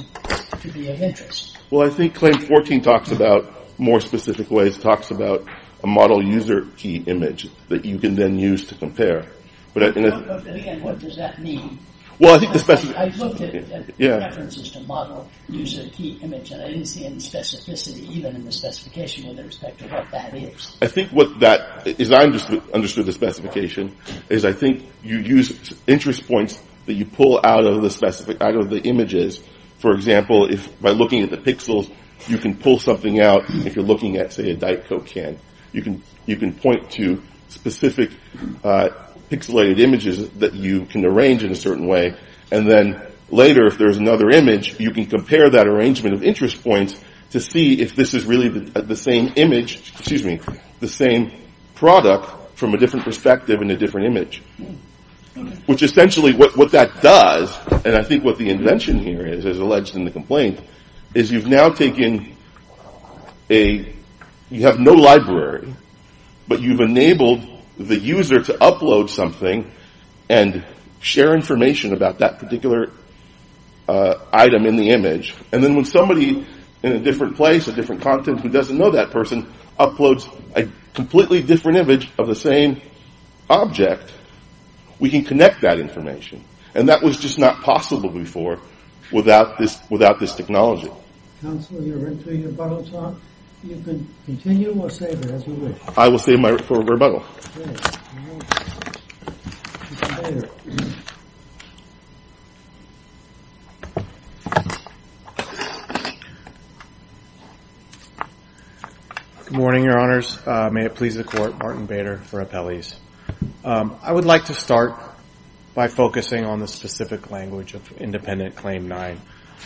to 0.62 0.72
be 0.72 0.88
of 0.88 1.01
interest? 1.01 1.58
Well, 1.70 1.86
I 1.86 1.89
think 1.89 2.15
Claim 2.15 2.39
14 2.39 2.82
talks 2.82 3.12
about 3.12 3.51
more 3.77 4.00
specific 4.00 4.50
ways, 4.50 4.77
talks 4.77 5.12
about 5.12 5.46
a 5.84 5.88
model 5.88 6.24
user 6.24 6.66
key 6.78 7.04
image 7.08 7.50
that 7.68 7.84
you 7.86 8.00
can 8.00 8.16
then 8.16 8.40
use 8.40 8.66
to 8.68 8.75
compare. 8.75 9.25
But, 9.74 9.98
in 9.98 10.06
a, 10.06 10.22
But 10.22 10.56
again, 10.56 10.82
what 10.82 11.00
does 11.00 11.18
that 11.18 11.42
mean? 11.42 11.80
well, 12.20 12.36
I 12.36 12.40
think 12.40 12.54
the 12.54 12.60
I, 12.60 12.62
specific. 12.62 12.96
I 12.96 13.06
looked 13.18 13.42
at, 13.42 14.00
references 14.00 14.72
to 14.72 14.80
model 14.82 15.28
user 15.50 15.90
key 15.90 16.20
image, 16.22 16.52
and 16.52 16.62
I 16.62 16.68
didn't 16.68 16.86
see 16.86 17.06
any 17.06 17.18
specificity, 17.18 18.08
even 18.10 18.36
in 18.36 18.46
the 18.46 18.52
specification, 18.52 19.28
with 19.28 19.46
respect 19.46 19.80
to 19.80 19.88
what 19.88 20.10
that 20.12 20.34
is. 20.36 20.78
I 20.82 20.88
think 20.88 21.10
what 21.12 21.40
that, 21.40 21.88
as 22.00 22.12
I 22.12 22.22
understood, 22.24 22.62
understood 22.72 23.08
the 23.08 23.13
specification, 23.13 23.96
is 24.30 24.46
I 24.46 24.54
think 24.54 24.86
you 25.04 25.18
use 25.18 25.74
interest 25.88 26.28
points 26.28 26.62
that 26.86 26.94
you 26.94 27.06
pull 27.06 27.40
out 27.44 27.66
of 27.66 27.82
the 27.82 27.90
specific, 27.90 28.42
out 28.42 28.56
of 28.56 28.70
the 28.70 28.80
images. 28.82 29.42
For 29.80 29.94
example, 29.94 30.52
if 30.52 30.80
by 30.82 30.92
looking 30.92 31.24
at 31.24 31.30
the 31.32 31.38
pixels, 31.38 31.92
you 32.28 32.38
can 32.38 32.56
pull 32.56 32.80
something 32.80 33.20
out. 33.20 33.50
If 33.50 33.75
you're 33.75 33.86
looking 33.86 34.18
at, 34.18 34.34
say, 34.34 34.52
a 34.52 34.56
Diet 34.56 34.86
Coke 34.86 35.08
can, 35.08 35.40
you 35.74 35.82
can 35.82 36.01
you 36.25 36.38
can 36.38 36.53
point 36.53 36.92
to 36.92 37.22
specific 37.50 38.12
uh, 38.63 38.89
pixelated 39.30 39.80
images 39.80 40.30
that 40.32 40.53
you 40.53 40.86
can 40.86 41.06
arrange 41.06 41.44
in 41.44 41.51
a 41.51 41.56
certain 41.56 41.88
way, 41.88 42.15
and 42.51 42.70
then 42.70 43.01
later, 43.30 43.65
if 43.68 43.77
there's 43.77 43.98
another 43.98 44.30
image, 44.30 44.80
you 44.80 44.92
can 44.92 45.06
compare 45.06 45.50
that 45.50 45.68
arrangement 45.68 46.15
of 46.15 46.24
interest 46.24 46.63
points 46.63 47.00
to 47.32 47.39
see 47.39 47.82
if 47.82 47.96
this 47.96 48.13
is 48.13 48.25
really 48.25 48.48
the, 48.48 48.82
the 48.84 48.96
same 48.96 49.34
image, 49.36 49.92
excuse 49.96 50.24
me, 50.24 50.39
the 50.80 50.88
same 50.88 51.32
product 51.74 52.58
from 52.58 52.74
a 52.74 52.77
different 52.77 53.03
perspective 53.03 53.62
in 53.62 53.72
a 53.72 53.75
different 53.75 54.08
image. 54.08 54.44
Which 55.65 55.82
essentially 55.82 56.34
what, 56.34 56.56
what 56.56 56.72
that 56.74 57.01
does, 57.01 57.58
and 57.86 57.96
I 57.96 58.03
think 58.03 58.24
what 58.24 58.38
the 58.38 58.50
invention 58.50 59.00
here 59.00 59.25
is, 59.25 59.48
as 59.48 59.58
alleged 59.58 59.96
in 59.96 60.06
the 60.06 60.12
complaint, 60.12 60.60
is 61.15 61.32
you've 61.32 61.48
now 61.48 61.70
taken 61.70 62.38
a, 63.50 63.96
you 64.50 64.64
have 64.64 64.80
no 64.80 64.94
library, 64.94 65.74
but 66.48 66.62
you've 66.62 66.82
enabled 66.82 67.48
the 67.78 67.98
user 67.98 68.42
to 68.42 68.54
upload 68.54 69.10
something 69.10 69.70
and 70.30 70.64
share 71.00 71.34
information 71.34 71.94
about 71.94 72.20
that 72.20 72.40
particular 72.40 72.92
uh, 73.88 74.16
item 74.32 74.66
in 74.66 74.76
the 74.76 74.90
image. 74.90 75.36
And 75.52 75.64
then 75.64 75.76
when 75.76 75.86
somebody 75.86 76.46
in 76.84 76.92
a 76.92 77.00
different 77.00 77.36
place, 77.36 77.68
a 77.68 77.74
different 77.74 78.02
content 78.02 78.42
who 78.42 78.50
doesn't 78.50 78.78
know 78.78 78.92
that 78.92 79.12
person 79.12 79.52
uploads 79.80 80.28
a 80.56 80.70
completely 80.94 81.42
different 81.42 81.78
image 81.78 82.10
of 82.18 82.28
the 82.28 82.36
same 82.36 82.82
object, 83.50 84.12
we 85.00 85.10
can 85.10 85.24
connect 85.24 85.62
that 85.62 85.80
information. 85.80 86.44
And 86.76 86.90
that 86.90 87.02
was 87.02 87.20
just 87.20 87.40
not 87.40 87.62
possible 87.62 88.10
before 88.10 88.60
without 89.12 89.58
this, 89.58 89.80
without 89.90 90.20
this 90.20 90.36
technology. 90.36 90.92
Counsel, 91.42 91.84
you're 91.84 92.08
into 92.08 92.36
your 92.36 92.50
rebuttal 92.50 92.86
talk. 92.86 93.16
You 93.63 93.82
can 93.82 94.13
continue 94.25 94.74
or 94.74 94.89
save 94.89 95.24
it 95.24 95.32
as 95.32 95.48
you 95.48 95.53
wish. 95.53 95.77
I 95.96 96.10
will 96.10 96.20
save 96.20 96.39
my, 96.39 96.58
for 96.58 96.82
rebuttal. 96.82 97.24
Okay. 97.55 97.63
all 97.63 98.36
right. 98.36 98.93
Mr. 99.89 100.22
Bader. 100.22 100.50
Good 109.46 109.58
morning, 109.58 109.86
Your 109.86 109.98
Honors. 109.98 110.38
Uh, 110.46 110.70
may 110.70 110.86
it 110.86 110.96
please 110.96 111.15
the 111.15 111.24
Court, 111.24 111.58
Martin 111.58 111.86
Bader 111.86 112.17
for 112.17 112.43
appellees. 112.43 112.96
Um, 113.63 113.98
I 114.01 114.12
would 114.12 114.25
like 114.25 114.46
to 114.46 114.53
start 114.53 115.00
by 115.74 115.88
focusing 115.88 116.43
on 116.43 116.60
the 116.60 116.67
specific 116.67 117.32
language 117.32 117.75
of 117.75 117.89
Independent 117.93 118.58
Claim 118.58 118.89
9 118.89 119.22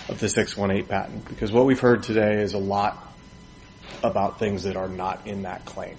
of 0.09 0.19
the 0.19 0.29
618 0.29 0.87
patent, 0.87 1.27
because 1.27 1.51
what 1.51 1.65
we've 1.65 1.79
heard 1.79 2.03
today 2.03 2.43
is 2.43 2.53
a 2.53 2.59
lot 2.59 3.16
about 4.03 4.39
things 4.39 4.63
that 4.63 4.75
are 4.75 4.87
not 4.87 5.27
in 5.27 5.43
that 5.43 5.65
claim. 5.65 5.97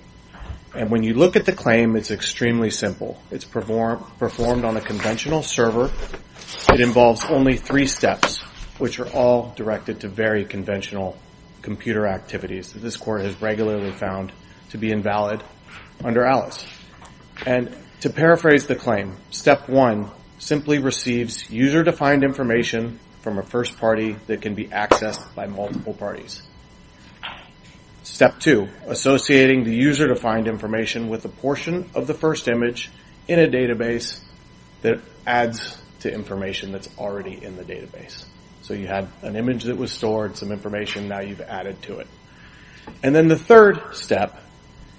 And 0.75 0.91
when 0.91 1.03
you 1.03 1.15
look 1.15 1.37
at 1.37 1.47
the 1.47 1.53
claim, 1.53 1.97
it's 1.97 2.11
extremely 2.11 2.71
simple. 2.71 3.21
It's 3.31 3.45
perform, 3.45 4.05
performed 4.19 4.65
on 4.65 4.77
a 4.77 4.81
conventional 4.81 5.43
server. 5.43 5.91
It 6.73 6.81
involves 6.81 7.25
only 7.25 7.57
three 7.57 7.87
steps, 7.87 8.39
which 8.79 9.01
are 9.01 9.09
all 9.09 9.55
directed 9.57 10.01
to 10.01 10.09
very 10.09 10.45
conventional 10.45 11.17
computer 11.63 12.07
activities 12.07 12.73
that 12.75 12.81
this 12.81 12.97
court 12.97 13.23
has 13.23 13.41
regularly 13.41 13.93
found 13.93 14.33
to 14.71 14.79
be 14.79 14.93
invalid 14.93 15.43
under 16.05 16.25
Alice. 16.25 16.67
And 17.47 17.75
to 18.01 18.11
paraphrase 18.11 18.67
the 18.67 18.77
claim, 18.77 19.17
step 19.31 19.69
one 19.69 20.11
simply 20.39 20.79
receives 20.79 21.51
user-defined 21.51 22.23
information 22.23 23.01
from 23.23 23.39
a 23.39 23.43
first 23.43 23.77
party 23.79 24.17
that 24.27 24.41
can 24.41 24.55
be 24.55 24.67
accessed 24.67 25.35
by 25.35 25.47
multiple 25.47 25.95
parties. 25.95 26.43
Step 28.19 28.41
two, 28.41 28.67
associating 28.89 29.63
the 29.63 29.73
user-defined 29.73 30.49
information 30.49 31.09
with 31.09 31.25
a 31.25 31.29
portion 31.29 31.89
of 31.95 32.09
the 32.09 32.15
first 32.15 32.49
image 32.49 32.91
in 33.29 33.39
a 33.39 33.47
database 33.47 34.21
that 34.83 34.99
adds 35.25 35.79
to 36.01 36.13
information 36.13 36.73
that's 36.73 36.89
already 36.99 37.41
in 37.41 37.55
the 37.55 37.63
database. 37.63 38.25
So 38.63 38.75
you 38.75 38.89
had 38.89 39.07
an 39.23 39.37
image 39.37 39.63
that 39.63 39.77
was 39.77 39.93
stored, 39.93 40.37
some 40.37 40.51
information, 40.51 41.07
now 41.07 41.21
you've 41.21 41.41
added 41.41 41.81
to 41.83 42.01
it. 42.01 42.09
And 43.05 43.15
then 43.15 43.29
the 43.29 43.39
third 43.39 43.95
step 43.95 44.43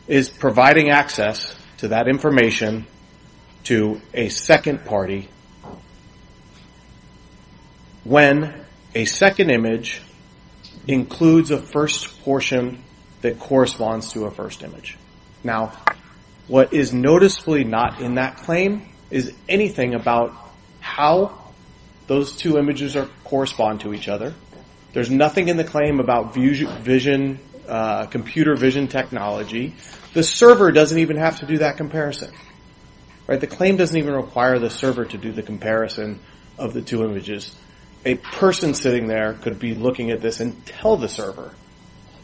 is 0.08 0.30
providing 0.30 0.90
access 0.90 1.54
to 1.80 1.90
that 1.90 2.08
information 2.08 2.88
to 3.66 4.00
a 4.14 4.30
second 4.30 4.86
party 4.86 5.28
when 8.06 8.64
a 8.96 9.04
second 9.04 9.50
image 9.50 10.02
includes 10.88 11.52
a 11.52 11.58
first 11.58 12.24
portion 12.24 12.82
that 13.22 13.40
corresponds 13.40 14.14
to 14.14 14.26
a 14.26 14.32
first 14.32 14.64
image. 14.64 14.98
Now, 15.44 15.74
what 16.48 16.74
is 16.74 16.94
noticeably 16.94 17.64
not 17.64 18.02
in 18.02 18.16
that 18.16 18.38
claim 18.38 18.88
is 19.12 19.34
anything 19.48 19.94
about 19.94 20.34
how 20.80 21.52
those 22.08 22.36
two 22.36 22.58
images 22.58 22.98
correspond 23.24 23.82
to 23.82 23.94
each 23.94 24.08
other. 24.08 24.34
There's 24.94 25.12
nothing 25.12 25.48
in 25.48 25.58
the 25.58 25.64
claim 25.64 26.00
about 26.00 26.34
vision, 26.34 27.40
uh, 27.68 28.08
computer 28.08 28.56
vision 28.56 28.88
technology. 28.88 29.76
The 30.14 30.24
server 30.24 30.72
doesn't 30.72 30.98
even 30.98 31.18
have 31.18 31.40
to 31.40 31.46
do 31.46 31.60
that 31.60 31.78
comparison. 31.78 32.34
Right? 33.28 33.40
The 33.40 33.48
claim 33.48 33.78
doesn't 33.78 33.96
even 33.96 34.16
require 34.16 34.58
the 34.58 34.72
server 34.72 35.06
to 35.06 35.18
do 35.18 35.32
the 35.32 35.44
comparison 35.44 36.20
of 36.58 36.74
the 36.74 36.82
two 36.82 37.04
images. 37.04 37.56
A 38.06 38.16
person 38.16 38.74
sitting 38.74 39.08
there 39.08 39.34
could 39.34 39.60
be 39.60 39.76
looking 39.76 40.10
at 40.10 40.20
this 40.20 40.40
and 40.40 40.66
tell 40.66 40.98
the 40.98 41.10
server, 41.10 41.54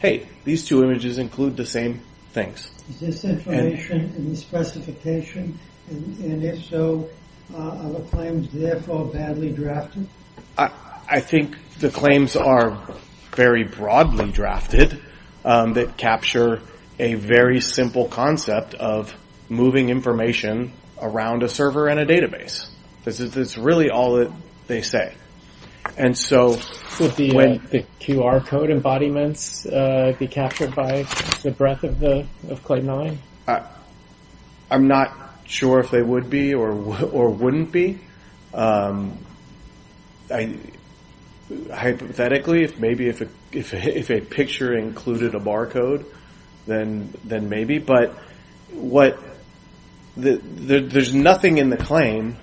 hey, 0.00 0.26
these 0.44 0.66
two 0.66 0.82
images 0.82 1.18
include 1.18 1.56
the 1.56 1.66
same 1.66 2.00
things. 2.32 2.70
Is 2.88 3.00
this 3.00 3.24
information 3.24 4.12
in 4.16 4.30
the 4.30 4.36
specification? 4.36 5.58
And, 5.90 6.18
and 6.18 6.44
if 6.44 6.64
so, 6.64 7.08
uh, 7.54 7.58
are 7.58 7.90
the 7.90 8.00
claims 8.10 8.50
therefore 8.52 9.06
badly 9.06 9.50
drafted? 9.52 10.08
I, 10.58 10.70
I 11.08 11.20
think 11.20 11.56
the 11.78 11.90
claims 11.90 12.36
are 12.36 12.78
very 13.34 13.64
broadly 13.64 14.32
drafted 14.32 15.00
um, 15.44 15.74
that 15.74 15.96
capture 15.96 16.60
a 16.98 17.14
very 17.14 17.60
simple 17.60 18.08
concept 18.08 18.74
of 18.74 19.14
moving 19.48 19.90
information 19.90 20.72
around 21.00 21.42
a 21.42 21.48
server 21.48 21.88
and 21.88 22.00
a 22.00 22.06
database. 22.06 22.66
This 23.04 23.20
is 23.20 23.32
that's 23.34 23.56
really 23.56 23.90
all 23.90 24.16
that 24.16 24.32
they 24.66 24.82
say. 24.82 25.14
And 25.96 26.16
so 26.16 26.58
Would 27.00 27.16
the, 27.16 27.30
uh, 27.30 27.68
the 27.70 27.84
QR 28.00 28.44
code 28.46 28.70
embodiments 28.70 29.64
uh, 29.66 30.14
be 30.18 30.28
captured 30.28 30.74
by 30.74 31.04
the 31.42 31.50
breadth 31.50 31.84
of 31.84 32.00
the 32.00 32.26
of 32.50 32.62
Claim 32.62 32.84
9? 32.84 33.18
I, 33.48 33.62
I'm 34.70 34.88
not 34.88 35.12
sure 35.46 35.80
if 35.80 35.90
they 35.90 36.02
would 36.02 36.28
be 36.28 36.54
or 36.54 36.70
or 36.70 37.30
wouldn't 37.30 37.72
be. 37.72 38.00
Um, 38.52 39.18
I 40.30 40.58
hypothetically, 41.72 42.64
if 42.64 42.78
maybe 42.78 43.08
if 43.08 43.20
a, 43.20 43.28
if 43.52 43.72
a, 43.72 43.98
if 43.98 44.10
a 44.10 44.20
picture 44.20 44.76
included 44.76 45.34
a 45.34 45.40
barcode, 45.40 46.04
then 46.66 47.14
then 47.24 47.48
maybe. 47.48 47.78
But 47.78 48.12
what 48.72 49.18
the, 50.16 50.36
the, 50.36 50.80
there's 50.80 51.14
nothing 51.14 51.58
in 51.58 51.70
the 51.70 51.76
claim 51.76 52.36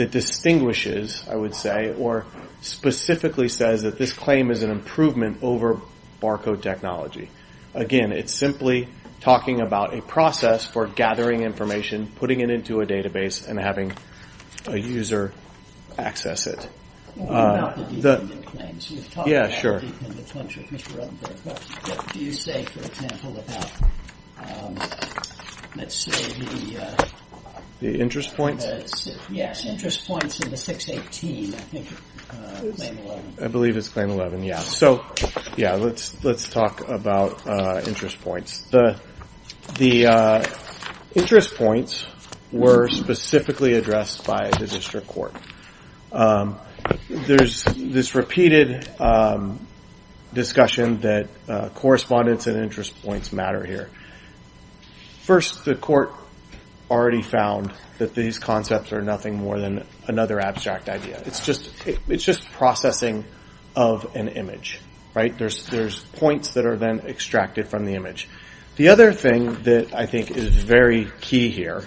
that 0.00 0.10
distinguishes, 0.10 1.22
I 1.30 1.36
would 1.36 1.54
say, 1.54 1.94
or 1.94 2.24
specifically 2.62 3.50
says 3.50 3.82
that 3.82 3.98
this 3.98 4.14
claim 4.14 4.50
is 4.50 4.62
an 4.62 4.70
improvement 4.70 5.42
over 5.42 5.78
barcode 6.22 6.62
technology. 6.62 7.28
Again, 7.74 8.10
it's 8.10 8.32
simply 8.34 8.88
talking 9.20 9.60
about 9.60 9.92
a 9.92 10.00
process 10.00 10.64
for 10.64 10.86
gathering 10.86 11.42
information, 11.42 12.06
putting 12.16 12.40
it 12.40 12.48
into 12.48 12.80
a 12.80 12.86
database, 12.86 13.46
and 13.46 13.60
having 13.60 13.92
a 14.66 14.78
user 14.78 15.34
access 15.98 16.46
it. 16.46 16.66
What 17.16 17.28
about 17.28 17.76
the 17.76 17.82
the- 17.96 18.16
dependent 18.16 18.46
claims? 18.46 18.90
You've 18.90 19.10
talked 19.10 19.28
Yeah, 19.28 19.44
about 19.44 19.60
sure. 19.60 19.80
the 19.80 19.86
dependent 19.88 20.28
claims 20.30 20.56
with 20.56 20.70
Mr. 20.70 20.96
What 21.44 22.12
do 22.14 22.18
you 22.20 22.32
say, 22.32 22.64
for 22.64 22.80
example, 22.86 23.36
about, 23.38 23.70
um, 24.38 24.78
let's 25.76 25.94
say, 25.94 26.32
the, 26.40 26.82
uh, 26.86 27.04
The 27.80 27.98
interest 27.98 28.36
points, 28.36 29.08
yes, 29.30 29.64
interest 29.64 30.06
points 30.06 30.38
in 30.40 30.50
the 30.50 30.56
618, 30.58 31.54
I 31.54 31.56
think, 31.56 31.86
uh, 32.30 32.76
claim 32.76 32.98
11. 32.98 33.34
I 33.42 33.48
believe 33.48 33.78
it's 33.78 33.88
claim 33.88 34.10
11. 34.10 34.42
Yeah. 34.42 34.58
So, 34.58 35.02
yeah, 35.56 35.76
let's 35.76 36.22
let's 36.22 36.46
talk 36.46 36.86
about 36.88 37.46
uh, 37.46 37.80
interest 37.86 38.20
points. 38.20 38.60
The 38.64 39.00
the 39.78 40.08
uh, 40.08 40.44
interest 41.14 41.54
points 41.54 42.04
were 42.52 42.88
specifically 42.88 43.74
addressed 43.74 44.26
by 44.26 44.50
the 44.50 44.66
district 44.66 45.06
court. 45.06 45.34
Um, 46.12 46.58
there's 47.08 47.64
this 47.64 48.14
repeated 48.14 48.88
um, 49.00 49.66
discussion 50.34 51.00
that 51.00 51.28
uh, 51.48 51.70
correspondence 51.70 52.46
and 52.46 52.56
interest 52.56 53.00
points 53.02 53.32
matter 53.32 53.64
here. 53.64 53.88
First, 55.22 55.64
the 55.64 55.74
court 55.74 56.12
already 56.90 57.22
found 57.22 57.72
that 57.98 58.14
these 58.14 58.38
concepts 58.38 58.92
are 58.92 59.00
nothing 59.00 59.36
more 59.36 59.58
than 59.60 59.86
another 60.08 60.40
abstract 60.40 60.88
idea. 60.88 61.22
It's 61.24 61.44
just 61.44 61.70
it, 61.86 61.98
it's 62.08 62.24
just 62.24 62.50
processing 62.52 63.24
of 63.76 64.16
an 64.16 64.28
image, 64.28 64.80
right? 65.14 65.36
There's 65.36 65.66
there's 65.66 66.00
points 66.02 66.54
that 66.54 66.66
are 66.66 66.76
then 66.76 67.00
extracted 67.00 67.68
from 67.68 67.84
the 67.84 67.94
image. 67.94 68.28
The 68.76 68.88
other 68.88 69.12
thing 69.12 69.62
that 69.64 69.94
I 69.94 70.06
think 70.06 70.30
is 70.30 70.48
very 70.48 71.10
key 71.20 71.50
here 71.50 71.84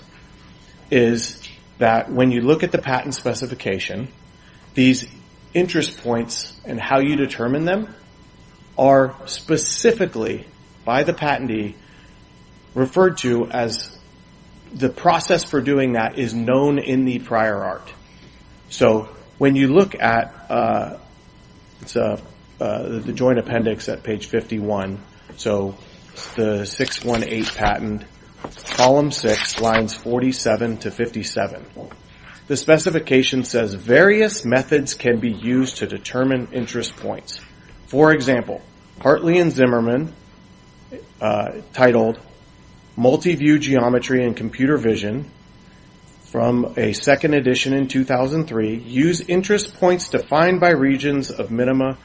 is 0.89 1.41
that 1.79 2.11
when 2.11 2.31
you 2.31 2.41
look 2.41 2.63
at 2.63 2.71
the 2.71 2.77
patent 2.77 3.15
specification, 3.15 4.09
these 4.73 5.07
interest 5.53 5.97
points 5.97 6.53
and 6.65 6.79
how 6.79 6.99
you 6.99 7.15
determine 7.15 7.65
them 7.65 7.93
are 8.77 9.15
specifically 9.25 10.45
by 10.85 11.03
the 11.03 11.13
patentee 11.13 11.75
referred 12.73 13.17
to 13.17 13.47
as 13.47 13.97
the 14.73 14.89
process 14.89 15.43
for 15.43 15.61
doing 15.61 15.93
that 15.93 16.17
is 16.17 16.33
known 16.33 16.79
in 16.79 17.05
the 17.05 17.19
prior 17.19 17.55
art. 17.55 17.93
So 18.69 19.09
when 19.37 19.55
you 19.55 19.67
look 19.67 19.95
at 19.95 20.33
uh, 20.49 20.97
a, 21.95 22.19
uh, 22.59 22.99
the 22.99 23.13
joint 23.13 23.39
appendix 23.39 23.87
at 23.89 24.03
page 24.03 24.27
51, 24.27 24.99
so 25.37 25.77
the 26.35 26.65
618 26.65 27.45
patent, 27.45 28.05
column 28.75 29.11
6, 29.11 29.59
lines 29.61 29.95
47 29.95 30.77
to 30.77 30.91
57. 30.91 31.65
The 32.47 32.57
specification 32.57 33.45
says 33.45 33.73
various 33.73 34.43
methods 34.43 34.95
can 34.95 35.19
be 35.19 35.31
used 35.31 35.77
to 35.77 35.87
determine 35.87 36.49
interest 36.51 36.95
points. 36.97 37.39
For 37.87 38.11
example, 38.11 38.61
Hartley 39.01 39.39
and 39.39 39.51
Zisserman, 39.51 40.11
uh, 41.21 41.61
titled 41.73 42.19
Multi-View 42.95 43.59
Geometry 43.59 44.23
and 44.23 44.35
Computer 44.35 44.77
Vision, 44.77 45.29
from 46.25 46.73
a 46.77 46.93
second 46.93 47.33
edition 47.33 47.73
in 47.73 47.87
2003, 47.87 48.75
use 48.75 49.21
interest 49.21 49.75
points 49.75 50.09
defined 50.09 50.59
by 50.59 50.71
regions 50.71 51.29
of 51.29 51.51
minima 51.51 51.97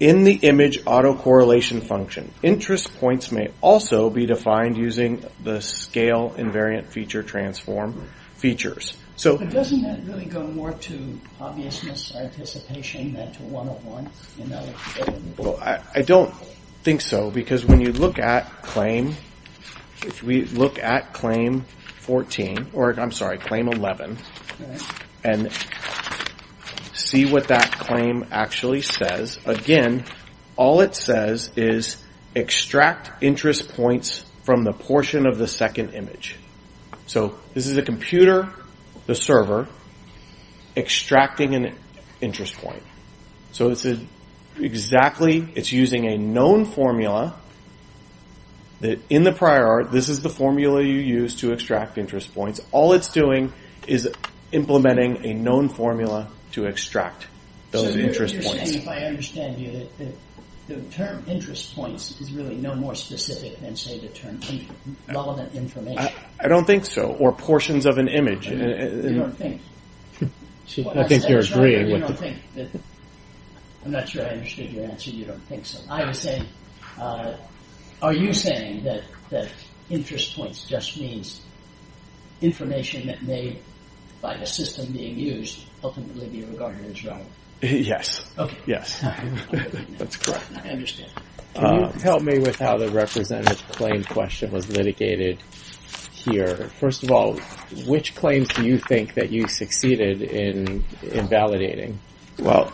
in 0.00 0.24
the 0.24 0.34
image 0.34 0.80
autocorrelation 0.84 1.82
function. 1.82 2.32
Interest 2.42 2.92
points 2.98 3.30
may 3.30 3.50
also 3.60 4.10
be 4.10 4.26
defined 4.26 4.76
using 4.76 5.24
the 5.44 5.60
scale 5.60 6.34
invariant 6.36 6.86
feature 6.86 7.22
transform 7.22 8.08
features. 8.34 8.96
So 9.16 9.38
But 9.38 9.50
doesn't 9.50 9.82
that 9.82 10.02
really 10.04 10.24
go 10.24 10.42
more 10.42 10.72
to 10.72 11.20
obviousness 11.40 12.14
or 12.14 12.22
anticipation 12.22 13.12
than 13.12 13.32
to 13.32 13.42
101? 13.42 14.10
You 14.38 14.46
know, 14.46 15.34
Well, 15.38 15.56
I, 15.60 15.80
I 15.94 16.02
don't 16.02 16.34
think 16.82 17.00
so 17.00 17.30
because 17.30 17.64
when 17.64 17.80
you 17.80 17.92
look 17.92 18.18
at 18.18 18.50
claim, 18.62 19.14
if 20.04 20.22
we 20.22 20.44
look 20.44 20.78
at 20.78 21.12
claim 21.12 21.64
14, 22.00 22.70
or 22.72 22.98
I'm 22.98 23.12
sorry, 23.12 23.38
claim 23.38 23.68
11, 23.68 24.18
and 25.24 25.52
see 26.92 27.26
what 27.26 27.48
that 27.48 27.72
claim 27.72 28.26
actually 28.30 28.82
says, 28.82 29.38
again, 29.44 30.04
all 30.56 30.80
it 30.80 30.94
says 30.94 31.50
is 31.56 32.02
extract 32.34 33.22
interest 33.22 33.68
points 33.74 34.24
from 34.42 34.64
the 34.64 34.72
portion 34.72 35.26
of 35.26 35.38
the 35.38 35.46
second 35.46 35.90
image. 35.94 36.36
So 37.06 37.38
this 37.54 37.66
is 37.66 37.76
a 37.76 37.82
computer, 37.82 38.48
the 39.06 39.14
server, 39.14 39.68
extracting 40.76 41.54
an 41.54 41.76
interest 42.20 42.56
point. 42.56 42.82
So 43.52 43.70
it's 43.70 43.86
exactly, 44.58 45.52
it's 45.54 45.72
using 45.72 46.06
a 46.06 46.16
known 46.16 46.64
formula 46.64 47.34
that 48.82 49.00
in 49.08 49.22
the 49.22 49.32
prior 49.32 49.66
art, 49.66 49.90
this 49.92 50.08
is 50.08 50.20
the 50.20 50.28
formula 50.28 50.82
you 50.82 50.98
use 50.98 51.36
to 51.36 51.52
extract 51.52 51.98
interest 51.98 52.34
points. 52.34 52.60
All 52.72 52.92
it's 52.92 53.08
doing 53.08 53.52
is 53.86 54.08
implementing 54.52 55.24
a 55.24 55.32
known 55.34 55.68
formula 55.68 56.28
to 56.52 56.66
extract 56.66 57.26
those 57.70 57.92
so 57.92 57.98
you're, 57.98 58.08
interest 58.08 58.34
you're 58.34 58.42
points. 58.42 58.70
saying, 58.70 58.82
if 58.82 58.88
I 58.88 58.98
understand 59.06 59.58
you, 59.58 59.70
that 59.72 59.98
the, 59.98 60.74
the 60.74 60.80
term 60.90 61.24
interest 61.28 61.74
points 61.74 62.20
is 62.20 62.32
really 62.32 62.56
no 62.56 62.74
more 62.74 62.94
specific 62.94 63.58
than, 63.60 63.74
say, 63.76 63.98
the 64.00 64.08
term 64.08 64.40
relevant 65.08 65.54
information. 65.54 65.98
I, 65.98 66.12
I 66.40 66.48
don't 66.48 66.66
think 66.66 66.84
so, 66.84 67.12
or 67.18 67.32
portions 67.32 67.86
of 67.86 67.98
an 67.98 68.08
image. 68.08 68.48
you, 68.48 68.54
And- 68.58 68.62
and- 68.72 69.14
you 69.14 69.20
don't 69.20 69.36
think? 69.36 69.62
She- 70.66 70.82
Well, 70.82 70.98
I 70.98 71.06
think 71.08 71.28
you're 71.28 71.40
agreeing 71.40 71.86
you 71.86 71.92
with 71.94 72.02
don't 72.02 72.10
the, 72.12 72.16
think 72.16 72.36
that, 72.56 72.68
I'm 73.84 73.90
not 73.92 74.08
sure 74.08 74.24
I 74.24 74.30
understood 74.30 74.70
your 74.70 74.84
answer. 74.84 75.10
You 75.10 75.24
don't 75.24 75.42
think 75.48 75.66
so. 75.66 75.78
I 75.90 76.04
was 76.04 76.18
saying, 76.20 76.44
uh, 76.98 77.34
are 78.02 78.12
you 78.12 78.32
saying 78.32 78.84
that 78.84 79.04
that 79.30 79.48
interest 79.88 80.34
points 80.36 80.64
just 80.64 80.98
means 81.00 81.40
information 82.40 83.06
that 83.06 83.22
may, 83.22 83.58
by 84.20 84.36
the 84.36 84.46
system 84.46 84.92
being 84.92 85.18
used, 85.18 85.64
ultimately 85.84 86.28
be 86.28 86.44
regarded 86.44 86.84
as 86.90 87.04
relevant? 87.04 87.30
yes, 87.62 88.28
Okay. 88.38 88.56
yes, 88.66 89.00
that's 89.98 90.16
correct. 90.16 90.44
I 90.64 90.70
understand. 90.70 91.10
Can 91.54 91.74
you 91.76 91.84
um, 91.84 91.92
help 92.00 92.22
me 92.22 92.38
with 92.38 92.58
how 92.58 92.76
the 92.78 92.90
representative 92.90 93.62
claim 93.68 94.02
question 94.04 94.50
was 94.50 94.68
litigated 94.70 95.40
here? 96.12 96.70
First 96.80 97.04
of 97.04 97.12
all, 97.12 97.34
which 97.86 98.14
claims 98.16 98.48
do 98.48 98.66
you 98.66 98.78
think 98.78 99.14
that 99.14 99.30
you 99.30 99.46
succeeded 99.46 100.22
in 100.22 100.82
invalidating? 101.02 102.00
Well, 102.38 102.72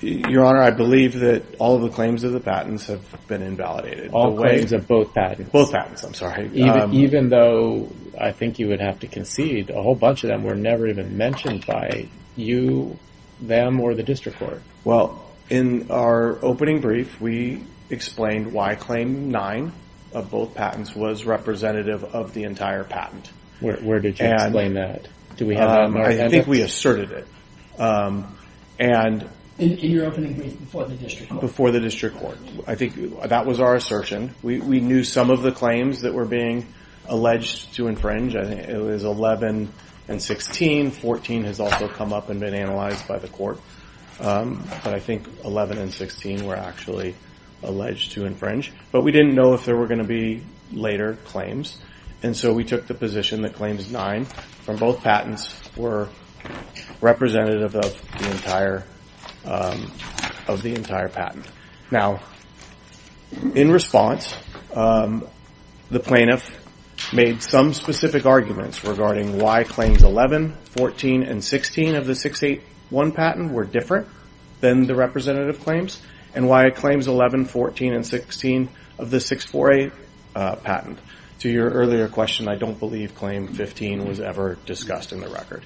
Your 0.00 0.44
Honor, 0.44 0.62
I 0.62 0.70
believe 0.70 1.20
that 1.20 1.42
all 1.58 1.76
of 1.76 1.82
the 1.82 1.90
claims 1.90 2.24
of 2.24 2.32
the 2.32 2.40
patents 2.40 2.86
have 2.86 3.02
been 3.28 3.42
invalidated. 3.42 4.10
All 4.12 4.36
claims 4.36 4.72
of 4.72 4.86
both 4.88 5.14
patents. 5.14 5.50
both 5.50 5.72
patents. 5.72 6.02
I'm 6.04 6.14
sorry. 6.14 6.50
Even, 6.54 7.24
Um, 7.24 7.28
though 7.28 7.88
I 8.18 8.32
think 8.32 8.58
you 8.58 8.68
would 8.68 8.80
have 8.80 9.00
to 9.00 9.06
concede, 9.06 9.70
a 9.70 9.82
whole 9.82 9.94
bunch 9.94 10.24
of 10.24 10.30
them 10.30 10.42
were 10.42 10.54
never 10.54 10.86
even 10.86 11.16
mentioned 11.16 11.66
by 11.66 12.08
you, 12.36 12.98
them, 13.40 13.80
or 13.80 13.94
the 13.94 14.02
district 14.02 14.38
court. 14.38 14.62
Well, 14.84 15.22
in 15.48 15.90
our 15.90 16.38
opening 16.44 16.80
brief, 16.80 17.20
we 17.20 17.64
explained 17.90 18.52
why 18.52 18.76
Claim 18.76 19.30
9 19.30 19.72
of 20.12 20.30
both 20.30 20.54
patents 20.54 20.94
was 20.94 21.24
representative 21.24 22.04
of 22.04 22.34
the 22.34 22.44
entire 22.44 22.84
patent. 22.84 23.30
Where, 23.60 23.76
where 23.76 24.00
did 24.00 24.18
you 24.18 24.26
explain 24.26 24.74
that? 24.74 25.08
Do 25.36 25.46
we 25.46 25.54
have 25.56 25.68
that 25.68 25.80
Um, 25.84 25.96
I 25.96 26.28
think 26.28 26.46
we 26.46 26.62
asserted 26.62 27.10
it. 27.12 27.26
Um, 27.78 28.36
and 28.78 29.28
In, 29.60 29.78
your 29.78 30.06
opening 30.06 30.32
brief 30.34 30.58
before 30.58 30.86
the 30.86 30.94
district 30.94 31.30
court. 31.30 31.40
before 31.42 31.70
the 31.70 31.80
district 31.80 32.16
court. 32.16 32.38
I 32.66 32.74
think 32.74 32.94
that 33.28 33.44
was 33.44 33.60
our 33.60 33.74
assertion. 33.74 34.34
We, 34.42 34.58
we 34.60 34.80
knew 34.80 35.04
some 35.04 35.30
of 35.30 35.42
the 35.42 35.52
claims 35.52 36.00
that 36.00 36.14
were 36.14 36.24
being 36.24 36.66
alleged 37.06 37.74
to 37.74 37.86
infringe. 37.86 38.34
I 38.36 38.44
think 38.44 38.68
it 38.68 38.80
was 38.80 39.04
11 39.04 39.70
and 40.08 40.22
16. 40.22 40.92
14 40.92 41.44
has 41.44 41.60
also 41.60 41.88
come 41.88 42.12
up 42.12 42.30
and 42.30 42.40
been 42.40 42.54
analyzed 42.54 43.06
by 43.06 43.18
the 43.18 43.28
court. 43.28 43.60
Um, 44.18 44.66
but 44.82 44.94
I 44.94 45.00
think 45.00 45.26
11 45.44 45.78
and 45.78 45.92
16 45.92 46.46
were 46.46 46.56
actually 46.56 47.14
alleged 47.62 48.12
to 48.12 48.24
infringe. 48.24 48.72
But 48.92 49.02
we 49.02 49.12
didn't 49.12 49.34
know 49.34 49.52
if 49.52 49.66
there 49.66 49.76
were 49.76 49.86
going 49.86 50.00
to 50.00 50.08
be 50.08 50.42
later 50.72 51.16
claims. 51.24 51.78
And 52.22 52.36
so 52.36 52.52
we 52.52 52.64
took 52.64 52.86
the 52.86 52.94
position 52.94 53.42
that 53.42 53.54
claims 53.54 53.90
9 53.90 54.24
from 54.24 54.76
both 54.76 55.02
patents 55.02 55.54
were 55.76 56.08
representative 57.00 57.74
of 57.74 58.18
the 58.18 58.30
entire 58.30 58.84
Um, 59.44 59.90
of 60.48 60.62
the 60.62 60.74
entire 60.74 61.08
patent. 61.08 61.46
Now, 61.90 62.20
in 63.54 63.70
response, 63.70 64.36
um, 64.74 65.26
the 65.90 66.00
plaintiff 66.00 66.56
made 67.12 67.42
some 67.42 67.72
specific 67.72 68.26
arguments 68.26 68.84
regarding 68.84 69.38
why 69.38 69.64
claims 69.64 70.02
11, 70.02 70.56
14, 70.76 71.22
and 71.22 71.42
16 71.42 71.94
of 71.94 72.06
the 72.06 72.14
681 72.14 73.12
patent 73.12 73.52
were 73.52 73.64
different 73.64 74.08
than 74.60 74.86
the 74.86 74.94
representative 74.94 75.60
claims, 75.60 76.02
and 76.34 76.48
why 76.48 76.68
claims 76.70 77.08
11, 77.08 77.46
14, 77.46 77.94
and 77.94 78.06
16 78.06 78.68
of 78.98 79.10
the 79.10 79.20
648 79.20 79.92
uh, 80.34 80.56
patent. 80.56 80.98
To 81.40 81.48
your 81.48 81.70
earlier 81.70 82.08
question, 82.08 82.48
I 82.48 82.56
don't 82.56 82.78
believe 82.78 83.14
claim 83.14 83.48
15 83.48 84.06
was 84.06 84.20
ever 84.20 84.58
discussed 84.66 85.12
in 85.12 85.20
the 85.20 85.28
record. 85.28 85.64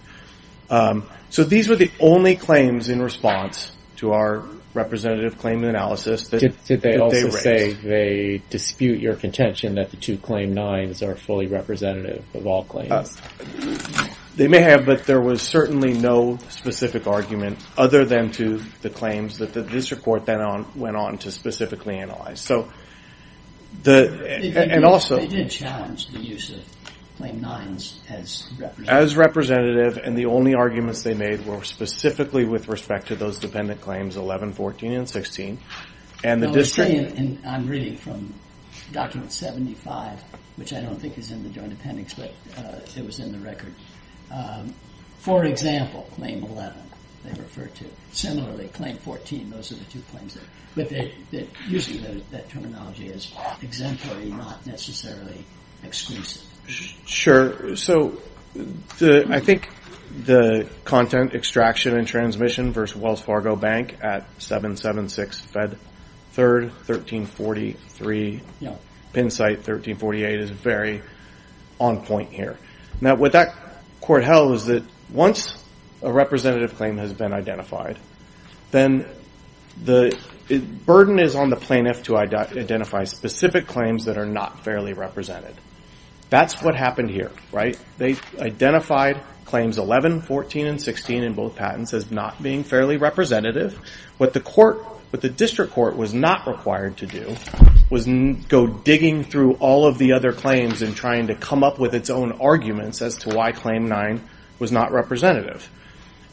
Um, 0.70 1.08
so 1.30 1.44
these 1.44 1.68
were 1.68 1.76
the 1.76 1.90
only 2.00 2.36
claims 2.36 2.88
in 2.88 3.02
response 3.02 3.72
to 3.96 4.12
our 4.12 4.44
representative 4.74 5.38
claim 5.38 5.64
analysis 5.64 6.28
that 6.28 6.40
they 6.40 6.48
raised. 6.48 6.66
Did 6.66 6.80
they 6.82 6.98
also 6.98 7.30
say 7.30 7.72
they 7.72 8.42
dispute 8.50 9.00
your 9.00 9.14
contention 9.14 9.76
that 9.76 9.90
the 9.90 9.96
two 9.96 10.18
claim 10.18 10.54
9s 10.54 11.06
are 11.06 11.14
fully 11.14 11.46
representative 11.46 12.24
of 12.34 12.46
all 12.46 12.64
claims? 12.64 12.92
Uh, 12.92 14.08
they 14.36 14.48
may 14.48 14.60
have, 14.60 14.84
but 14.84 15.04
there 15.04 15.20
was 15.20 15.42
certainly 15.42 15.92
no 15.92 16.38
specific 16.48 17.06
argument 17.06 17.58
other 17.76 18.04
than 18.04 18.32
to 18.32 18.60
the 18.82 18.90
claims 18.90 19.38
that 19.38 19.52
the 19.52 19.62
district 19.62 20.02
court 20.02 20.26
then 20.26 20.66
went 20.74 20.96
on 20.96 21.18
to 21.18 21.30
specifically 21.30 21.96
analyze. 21.96 22.40
So 22.40 22.68
the 23.82 24.72
and 24.72 24.84
also 24.84 25.18
they 25.18 25.26
did 25.26 25.50
challenge 25.50 26.08
the 26.08 26.18
use 26.18 26.50
of 26.50 26.64
claim 27.16 27.40
9s 27.40 27.98
as 28.10 28.48
representative. 28.58 28.88
As 28.88 29.16
representative, 29.16 29.96
and 29.98 30.16
the 30.16 30.26
only 30.26 30.54
arguments 30.54 31.02
they 31.02 31.14
made 31.14 31.46
were 31.46 31.62
specifically 31.62 32.44
with 32.44 32.68
respect 32.68 33.08
to 33.08 33.16
those 33.16 33.38
dependent 33.38 33.80
claims 33.80 34.16
11, 34.16 34.52
14, 34.54 34.92
and 34.92 35.08
16. 35.08 35.58
I'm 37.46 37.66
reading 37.68 37.96
from 37.96 38.34
document 38.92 39.32
75, 39.32 40.20
which 40.56 40.72
I 40.72 40.80
don't 40.80 40.96
think 40.96 41.18
is 41.18 41.30
in 41.30 41.42
the 41.42 41.50
joint 41.50 41.72
appendix, 41.72 42.14
but 42.14 42.32
uh, 42.56 42.80
it 42.96 43.04
was 43.04 43.20
in 43.20 43.32
the 43.32 43.38
record. 43.38 43.74
Um, 44.30 44.74
for 45.18 45.44
example, 45.44 46.08
claim 46.14 46.42
11, 46.42 46.82
they 47.24 47.40
refer 47.40 47.66
to. 47.66 47.84
Similarly, 48.12 48.68
claim 48.68 48.96
14, 48.98 49.50
those 49.50 49.72
are 49.72 49.76
the 49.76 49.84
two 49.84 50.02
claims. 50.10 50.36
But 50.74 50.90
usually 51.68 52.22
that 52.30 52.48
terminology 52.48 53.08
is 53.08 53.32
exemplary, 53.62 54.26
not 54.30 54.66
necessarily 54.66 55.44
exclusive. 55.82 56.42
Sure. 56.66 57.76
So 57.76 58.20
I 58.98 59.40
think 59.40 59.68
the 60.24 60.68
content 60.84 61.34
extraction 61.34 61.96
and 61.96 62.06
transmission 62.06 62.72
versus 62.72 62.96
Wells 62.96 63.20
Fargo 63.20 63.56
Bank 63.56 63.96
at 64.02 64.26
776 64.40 65.40
Fed 65.40 65.78
3rd, 66.34 66.70
1343, 66.88 68.40
pin 69.12 69.30
cite 69.30 69.58
1348 69.58 70.40
is 70.40 70.50
very 70.50 71.02
on 71.78 72.04
point 72.04 72.32
here. 72.32 72.56
Now, 73.00 73.16
what 73.16 73.32
that 73.32 73.54
court 74.00 74.24
held 74.24 74.52
is 74.54 74.66
that 74.66 74.84
once 75.10 75.56
a 76.02 76.12
representative 76.12 76.76
claim 76.76 76.96
has 76.98 77.12
been 77.12 77.32
identified, 77.32 77.98
then 78.70 79.06
the 79.82 80.16
burden 80.86 81.18
is 81.18 81.34
on 81.34 81.50
the 81.50 81.56
plaintiff 81.56 82.04
to 82.04 82.16
identify 82.16 83.04
specific 83.04 83.66
claims 83.66 84.04
that 84.04 84.18
are 84.18 84.26
not 84.26 84.64
fairly 84.64 84.92
represented. 84.92 85.54
That's 86.34 86.60
what 86.60 86.74
happened 86.74 87.10
here, 87.10 87.30
right? 87.52 87.78
They 87.96 88.16
identified 88.40 89.20
claims 89.44 89.78
11, 89.78 90.22
14, 90.22 90.66
and 90.66 90.82
16 90.82 91.22
in 91.22 91.34
both 91.34 91.54
patents 91.54 91.94
as 91.94 92.10
not 92.10 92.42
being 92.42 92.64
fairly 92.64 92.96
representative. 92.96 93.78
What 94.18 94.32
the 94.32 94.40
court 94.40 94.78
what 95.12 95.20
the 95.20 95.28
district 95.28 95.74
court 95.74 95.96
was 95.96 96.12
not 96.12 96.48
required 96.48 96.96
to 96.96 97.06
do 97.06 97.36
was 97.88 98.04
go 98.48 98.66
digging 98.66 99.22
through 99.22 99.52
all 99.60 99.86
of 99.86 99.96
the 99.96 100.14
other 100.14 100.32
claims 100.32 100.82
and 100.82 100.96
trying 100.96 101.28
to 101.28 101.36
come 101.36 101.62
up 101.62 101.78
with 101.78 101.94
its 101.94 102.10
own 102.10 102.32
arguments 102.40 103.00
as 103.00 103.18
to 103.18 103.28
why 103.28 103.52
claim 103.52 103.88
9 103.88 104.20
was 104.58 104.72
not 104.72 104.90
representative. 104.90 105.70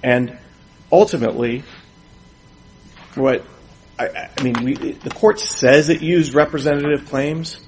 And 0.02 0.36
ultimately, 0.92 1.62
what 3.14 3.46
I 4.00 4.32
I 4.36 4.42
mean 4.42 4.56
the 4.98 5.12
court 5.14 5.40
says 5.40 5.90
it 5.90 6.02
used 6.02 6.34
representative 6.34 7.06
claims, 7.06 7.60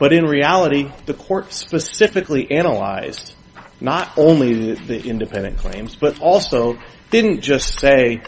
but 0.00 0.14
in 0.14 0.24
reality, 0.24 0.90
the 1.04 1.12
court 1.12 1.52
specifically 1.52 2.50
analyzed 2.50 3.34
not 3.82 4.10
only 4.16 4.74
the 4.74 4.98
independent 5.06 5.58
claims, 5.58 5.94
but 5.94 6.20
also 6.20 6.78
didn't 7.10 7.42
just 7.42 7.78
say 7.78 8.22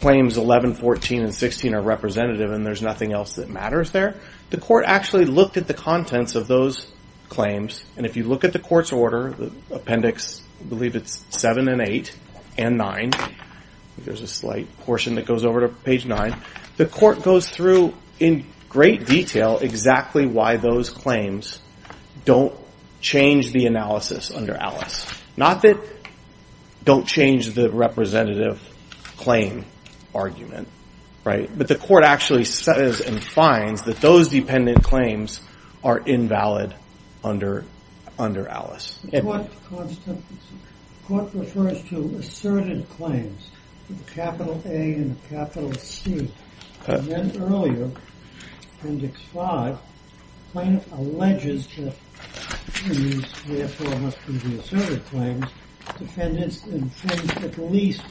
claims 0.00 0.36
11, 0.36 0.74
14, 0.74 1.22
and 1.22 1.34
16 1.34 1.74
are 1.76 1.80
representative 1.80 2.50
and 2.50 2.66
there's 2.66 2.82
nothing 2.82 3.12
else 3.12 3.36
that 3.36 3.48
matters 3.48 3.92
there. 3.92 4.16
The 4.50 4.58
court 4.58 4.84
actually 4.86 5.26
looked 5.26 5.56
at 5.56 5.68
the 5.68 5.74
contents 5.74 6.34
of 6.34 6.48
those 6.48 6.92
claims, 7.28 7.84
and 7.96 8.04
if 8.04 8.16
you 8.16 8.24
look 8.24 8.44
at 8.44 8.52
the 8.52 8.58
court's 8.58 8.92
order, 8.92 9.30
the 9.30 9.52
appendix, 9.70 10.42
I 10.60 10.64
believe 10.64 10.96
it's 10.96 11.24
7 11.30 11.68
and 11.68 11.80
8 11.80 12.16
and 12.58 12.76
9, 12.76 13.12
there's 13.98 14.22
a 14.22 14.28
slight 14.28 14.76
portion 14.80 15.14
that 15.14 15.26
goes 15.26 15.44
over 15.44 15.60
to 15.60 15.68
page 15.68 16.04
9, 16.04 16.36
the 16.76 16.86
court 16.86 17.22
goes 17.22 17.48
through 17.48 17.94
in 18.18 18.44
great 18.76 19.06
detail 19.06 19.56
exactly 19.56 20.26
why 20.26 20.58
those 20.58 20.90
claims 20.90 21.60
don't 22.26 22.54
change 23.00 23.50
the 23.52 23.64
analysis 23.64 24.30
under 24.30 24.54
Alice. 24.54 25.10
Not 25.34 25.62
that 25.62 25.78
don't 26.84 27.06
change 27.06 27.54
the 27.54 27.70
representative 27.70 28.60
claim 29.16 29.64
argument, 30.14 30.68
right? 31.24 31.48
But 31.56 31.68
the 31.68 31.76
court 31.76 32.04
actually 32.04 32.44
says 32.44 33.00
and 33.00 33.24
finds 33.24 33.84
that 33.84 33.96
those 34.02 34.28
dependent 34.28 34.84
claims 34.84 35.40
are 35.82 35.98
invalid 35.98 36.74
under 37.24 37.64
Alice. 38.18 38.98
The 39.10 39.48
court 41.08 41.32
refers 41.32 41.82
to 41.84 42.16
asserted 42.18 42.86
claims, 42.90 43.48
capital 44.08 44.60
A 44.66 44.94
and 44.96 45.16
capital 45.30 45.72
C. 45.72 46.30
And 46.86 47.06
then 47.06 47.42
earlier, 47.42 47.90
appendix 48.78 49.20
5, 49.32 49.78
plaintiff 50.52 50.92
alleges 50.92 51.66
that 51.76 51.94
these 52.88 53.24
therefore 53.46 53.98
must 54.00 54.26
be 54.26 54.32
the 54.38 54.58
asserted 54.58 55.04
claims, 55.06 55.46
defendants 55.98 56.64
infringe 56.66 57.44
at 57.44 57.58
least 57.58 58.04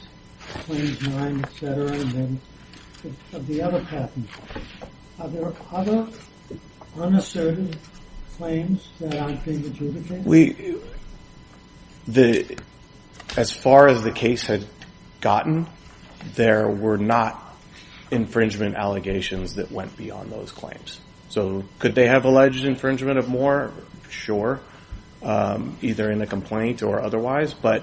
claims 0.64 1.00
9, 1.02 1.44
etc., 1.44 1.92
and 1.92 2.10
then 2.12 2.40
of 3.32 3.46
the 3.46 3.62
other 3.62 3.84
patents. 3.84 4.32
Are 5.20 5.28
there 5.28 5.52
other 5.72 6.08
unasserted 6.98 7.76
claims 8.36 8.88
that 9.00 9.16
aren't 9.16 9.44
being 9.44 9.64
adjudicated? 9.64 10.24
We 10.24 10.76
the 12.08 12.58
as 13.36 13.50
far 13.50 13.88
as 13.88 14.02
the 14.02 14.12
case 14.12 14.42
had 14.42 14.64
gotten, 15.20 15.66
there 16.34 16.68
were 16.68 16.98
not 16.98 17.45
infringement 18.10 18.76
allegations 18.76 19.54
that 19.54 19.70
went 19.70 19.96
beyond 19.96 20.30
those 20.30 20.52
claims. 20.52 21.00
So 21.28 21.64
could 21.78 21.94
they 21.94 22.06
have 22.06 22.24
alleged 22.24 22.64
infringement 22.64 23.18
of 23.18 23.28
more? 23.28 23.72
Sure. 24.08 24.60
Um, 25.22 25.76
either 25.82 26.10
in 26.10 26.20
a 26.22 26.26
complaint 26.26 26.82
or 26.82 27.00
otherwise, 27.00 27.52
but 27.52 27.82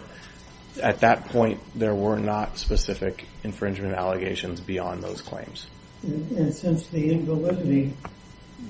at 0.82 1.02
that 1.02 1.26
point, 1.26 1.60
there 1.76 1.94
were 1.94 2.18
not 2.18 2.58
specific 2.58 3.26
infringement 3.44 3.96
allegations 3.96 4.62
beyond 4.62 5.04
those 5.04 5.22
claims. 5.22 5.68
And 6.04 6.54
since 6.54 6.88
the 6.88 7.12
invalidity 7.12 7.94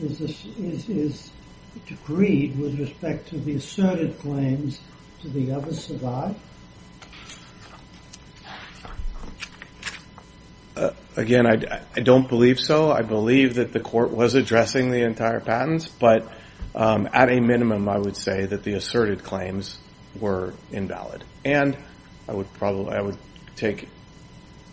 is 0.02 1.32
decreed 1.88 2.58
with 2.58 2.80
respect 2.80 3.30
to 3.30 3.38
the 3.38 3.56
asserted 3.56 4.20
claims, 4.20 4.80
do 5.22 5.30
the 5.30 5.52
others 5.52 5.84
survive? 5.84 6.36
Again, 11.16 11.46
I 11.46 12.00
don't 12.00 12.28
believe 12.28 12.60
so. 12.60 12.92
I 12.92 13.04
believe 13.04 13.56
that 13.56 13.72
the 13.72 13.80
court 13.80 14.12
was 14.12 14.34
addressing 14.34 14.90
the 14.90 15.04
entire 15.04 15.40
patents, 15.40 15.88
but 15.88 16.28
um, 16.74 17.08
at 17.14 17.30
a 17.30 17.40
minimum, 17.40 17.88
I 17.88 18.00
would 18.00 18.18
say 18.18 18.46
that 18.46 18.64
the 18.64 18.74
asserted 18.74 19.24
claims 19.24 19.78
were 20.20 20.54
invalid. 20.72 21.24
And 21.46 21.78
I 22.28 22.34
would 22.34 22.52
probably 22.54 22.94
I 22.94 23.02
would 23.02 23.18
take 23.56 23.90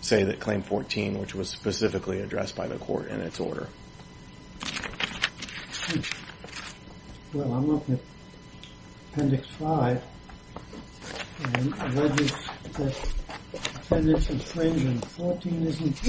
say 0.00 0.24
that 0.24 0.40
claim 0.40 0.62
14, 0.62 1.18
which 1.18 1.34
was 1.34 1.48
specifically 1.48 2.20
addressed 2.20 2.56
by 2.56 2.66
the 2.66 2.78
court 2.78 3.08
in 3.08 3.20
its 3.20 3.38
order. 3.38 3.68
Well, 7.34 7.52
I'm 7.52 7.70
looking 7.70 7.94
at 7.94 8.00
appendix 9.12 9.46
5, 9.58 10.02
and 11.44 11.74
alleges 11.74 12.32
that 12.72 13.14
defendants 13.90 14.30
infringe 14.30 14.84
and 14.84 15.04
14 15.04 15.66
isn't. 15.66 16.06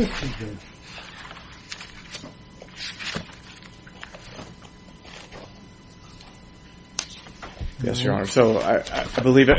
Yes, 7.84 8.04
Your 8.04 8.13
Honor. 8.13 8.28
So 8.28 8.60
I, 8.60 8.84
believe, 9.22 9.50
it, 9.50 9.58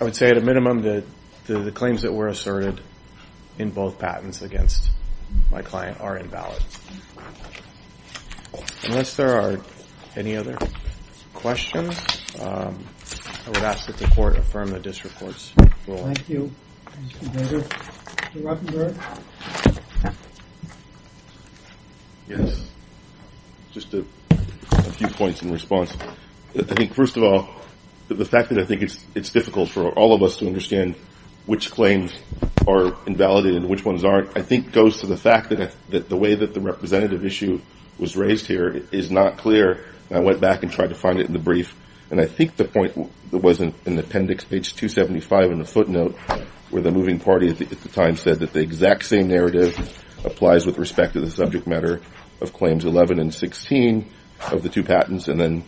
I 0.00 0.04
would 0.04 0.14
say 0.14 0.30
at 0.30 0.38
a 0.38 0.40
minimum 0.40 0.82
that 0.82 1.04
the, 1.46 1.58
the 1.58 1.72
claims 1.72 2.02
that 2.02 2.12
were 2.12 2.28
asserted 2.28 2.80
in 3.58 3.70
both 3.70 3.98
patents 3.98 4.42
against 4.42 4.90
my 5.50 5.62
client 5.62 6.00
are 6.00 6.16
invalid. 6.16 6.62
Unless 8.84 9.16
there 9.16 9.40
are 9.40 9.58
any 10.14 10.36
other 10.36 10.56
questions, 11.32 11.98
um, 12.40 12.86
I 13.46 13.48
would 13.48 13.58
ask 13.58 13.88
that 13.88 13.96
the 13.96 14.06
court 14.14 14.36
affirm 14.36 14.70
the 14.70 14.78
district 14.78 15.18
court's 15.18 15.52
ruling. 15.88 16.14
Thank 16.14 16.28
you, 16.28 16.52
Mr. 16.94 17.64
Ruttenberg? 18.36 18.94
Yes. 22.28 22.70
Just 23.72 23.94
a, 23.94 24.04
few 24.92 25.08
points 25.08 25.42
in 25.42 25.50
response. 25.50 25.96
I 26.56 26.62
think, 26.62 26.94
first 26.94 27.16
of 27.16 27.24
all, 27.24 27.48
the, 28.06 28.24
fact 28.24 28.50
that 28.50 28.58
I 28.58 28.64
think 28.64 28.82
it's 28.82 29.30
difficult 29.30 29.70
for 29.70 29.88
all 29.90 30.14
of 30.14 30.22
us 30.22 30.36
to 30.36 30.46
understand 30.46 30.94
which 31.46 31.72
claims 31.72 32.12
are 32.68 32.96
invalidated 33.06 33.62
and 33.62 33.68
which 33.68 33.84
ones 33.84 34.04
aren't, 34.04 34.38
I 34.38 34.42
think 34.42 34.72
goes 34.72 35.00
to 35.00 35.06
the 35.06 35.16
fact 35.16 35.50
that, 35.50 35.74
the 36.08 36.16
way 36.16 36.36
that 36.36 36.54
the 36.54 36.60
representative 36.60 37.24
issue 37.24 37.60
was 37.98 38.16
raised 38.16 38.46
here 38.46 38.82
is 38.92 39.10
not 39.10 39.36
clear. 39.36 39.84
I 40.10 40.20
went 40.20 40.40
back 40.40 40.62
and 40.62 40.70
tried 40.70 40.90
to 40.90 40.94
find 40.94 41.18
it 41.18 41.26
in 41.26 41.32
the 41.32 41.40
brief, 41.40 41.74
and 42.10 42.20
I 42.20 42.26
think 42.26 42.56
the 42.56 42.64
point 42.64 43.10
was 43.32 43.60
in, 43.60 43.74
in 43.84 43.98
appendix 43.98 44.44
page 44.44 44.76
275 44.76 45.50
in 45.50 45.58
the 45.58 45.64
footnote, 45.64 46.16
where 46.74 46.82
the 46.82 46.90
moving 46.90 47.20
party 47.20 47.48
at 47.48 47.58
the, 47.58 47.66
at 47.66 47.80
the 47.82 47.88
time 47.88 48.16
said 48.16 48.40
that 48.40 48.52
the 48.52 48.58
exact 48.58 49.04
same 49.04 49.28
narrative 49.28 49.78
applies 50.24 50.66
with 50.66 50.76
respect 50.76 51.12
to 51.12 51.20
the 51.20 51.30
subject 51.30 51.68
matter 51.68 52.00
of 52.40 52.52
claims 52.52 52.84
11 52.84 53.20
and 53.20 53.32
16 53.32 54.10
of 54.50 54.64
the 54.64 54.68
two 54.68 54.82
patents, 54.82 55.28
and 55.28 55.40
then 55.40 55.62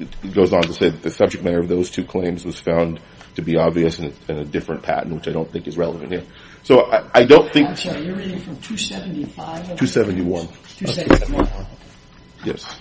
it 0.00 0.32
goes 0.32 0.54
on 0.54 0.62
to 0.62 0.72
say 0.72 0.88
that 0.88 1.02
the 1.02 1.10
subject 1.10 1.44
matter 1.44 1.58
of 1.58 1.68
those 1.68 1.90
two 1.90 2.02
claims 2.02 2.46
was 2.46 2.58
found 2.58 2.98
to 3.34 3.42
be 3.42 3.58
obvious 3.58 3.98
in 3.98 4.06
a, 4.06 4.32
in 4.32 4.38
a 4.38 4.44
different 4.46 4.82
patent, 4.82 5.14
which 5.14 5.28
I 5.28 5.32
don't 5.32 5.52
think 5.52 5.68
is 5.68 5.76
relevant 5.76 6.10
here. 6.10 6.24
So 6.62 6.90
I, 6.90 7.04
I 7.12 7.24
don't 7.24 7.52
think 7.52 7.68
I'm 7.68 7.76
sorry, 7.76 8.06
you're 8.06 8.16
reading 8.16 8.40
from 8.40 8.56
275? 8.56 9.76
271. 9.76 10.48
271. 10.78 11.66
Yes. 12.42 12.80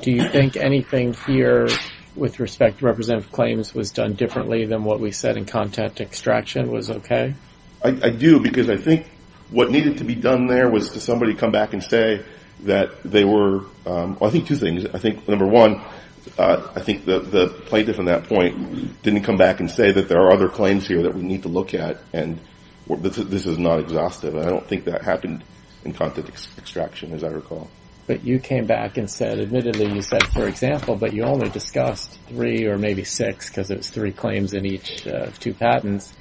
Do 0.00 0.10
you 0.10 0.28
think 0.28 0.56
anything 0.56 1.14
here 1.14 1.68
with 2.14 2.40
respect 2.40 2.78
to 2.78 2.86
representative 2.86 3.32
claims 3.32 3.74
was 3.74 3.90
done 3.90 4.14
differently 4.14 4.66
than 4.66 4.84
what 4.84 5.00
we 5.00 5.12
said 5.12 5.36
in 5.36 5.44
content 5.44 6.00
extraction 6.00 6.70
was 6.70 6.90
okay? 6.90 7.34
I, 7.84 8.10
do 8.10 8.38
because 8.38 8.70
I 8.70 8.76
think 8.76 9.06
what 9.50 9.70
needed 9.70 9.98
to 9.98 10.04
be 10.04 10.14
done 10.14 10.46
there 10.46 10.70
was 10.70 10.90
to 10.90 11.00
somebody 11.00 11.34
come 11.34 11.50
back 11.50 11.72
and 11.72 11.82
say 11.82 12.24
that 12.60 13.02
they 13.02 13.24
were. 13.24 13.64
Um, 13.86 14.18
I 14.22 14.30
think 14.30 14.46
two 14.46 14.56
things. 14.56 14.86
I 14.86 14.98
think 14.98 15.26
number 15.28 15.46
one, 15.46 15.82
uh, 16.38 16.70
I 16.76 16.80
think 16.80 17.04
the 17.04 17.48
plaintiff 17.66 17.98
on 17.98 18.04
that 18.06 18.24
point 18.24 19.02
didn't 19.02 19.22
come 19.22 19.36
back 19.36 19.60
and 19.60 19.70
say 19.70 19.90
that 19.92 20.08
there 20.08 20.20
are 20.20 20.32
other 20.32 20.48
claims 20.48 20.86
here 20.86 21.02
that 21.02 21.14
we 21.14 21.22
need 21.22 21.42
to 21.42 21.48
look 21.48 21.74
at, 21.74 21.98
and 22.12 22.38
this 22.88 23.46
is 23.46 23.58
not 23.58 23.80
exhaustive. 23.80 24.36
I 24.36 24.44
don't 24.44 24.66
think 24.66 24.84
that 24.84 25.02
happened 25.02 25.42
in 25.84 25.92
content 25.92 26.28
extraction, 26.28 27.12
as 27.12 27.24
I 27.24 27.28
recall. 27.28 27.68
But 28.06 28.24
you 28.24 28.40
came 28.40 28.66
back 28.66 28.96
and 28.98 29.08
said, 29.08 29.38
admittedly, 29.38 29.92
you 29.92 30.02
said, 30.02 30.26
for 30.28 30.48
example, 30.48 30.96
but 30.96 31.12
you 31.12 31.22
only 31.22 31.48
discussed 31.50 32.18
three 32.26 32.66
or 32.66 32.76
maybe 32.76 33.04
six 33.04 33.48
because 33.48 33.70
it 33.70 33.76
was 33.76 33.90
three 33.90 34.12
claims 34.12 34.54
in 34.54 34.66
each 34.66 35.06
uh, 35.06 35.26
two 35.38 35.54
patents. 35.54 36.12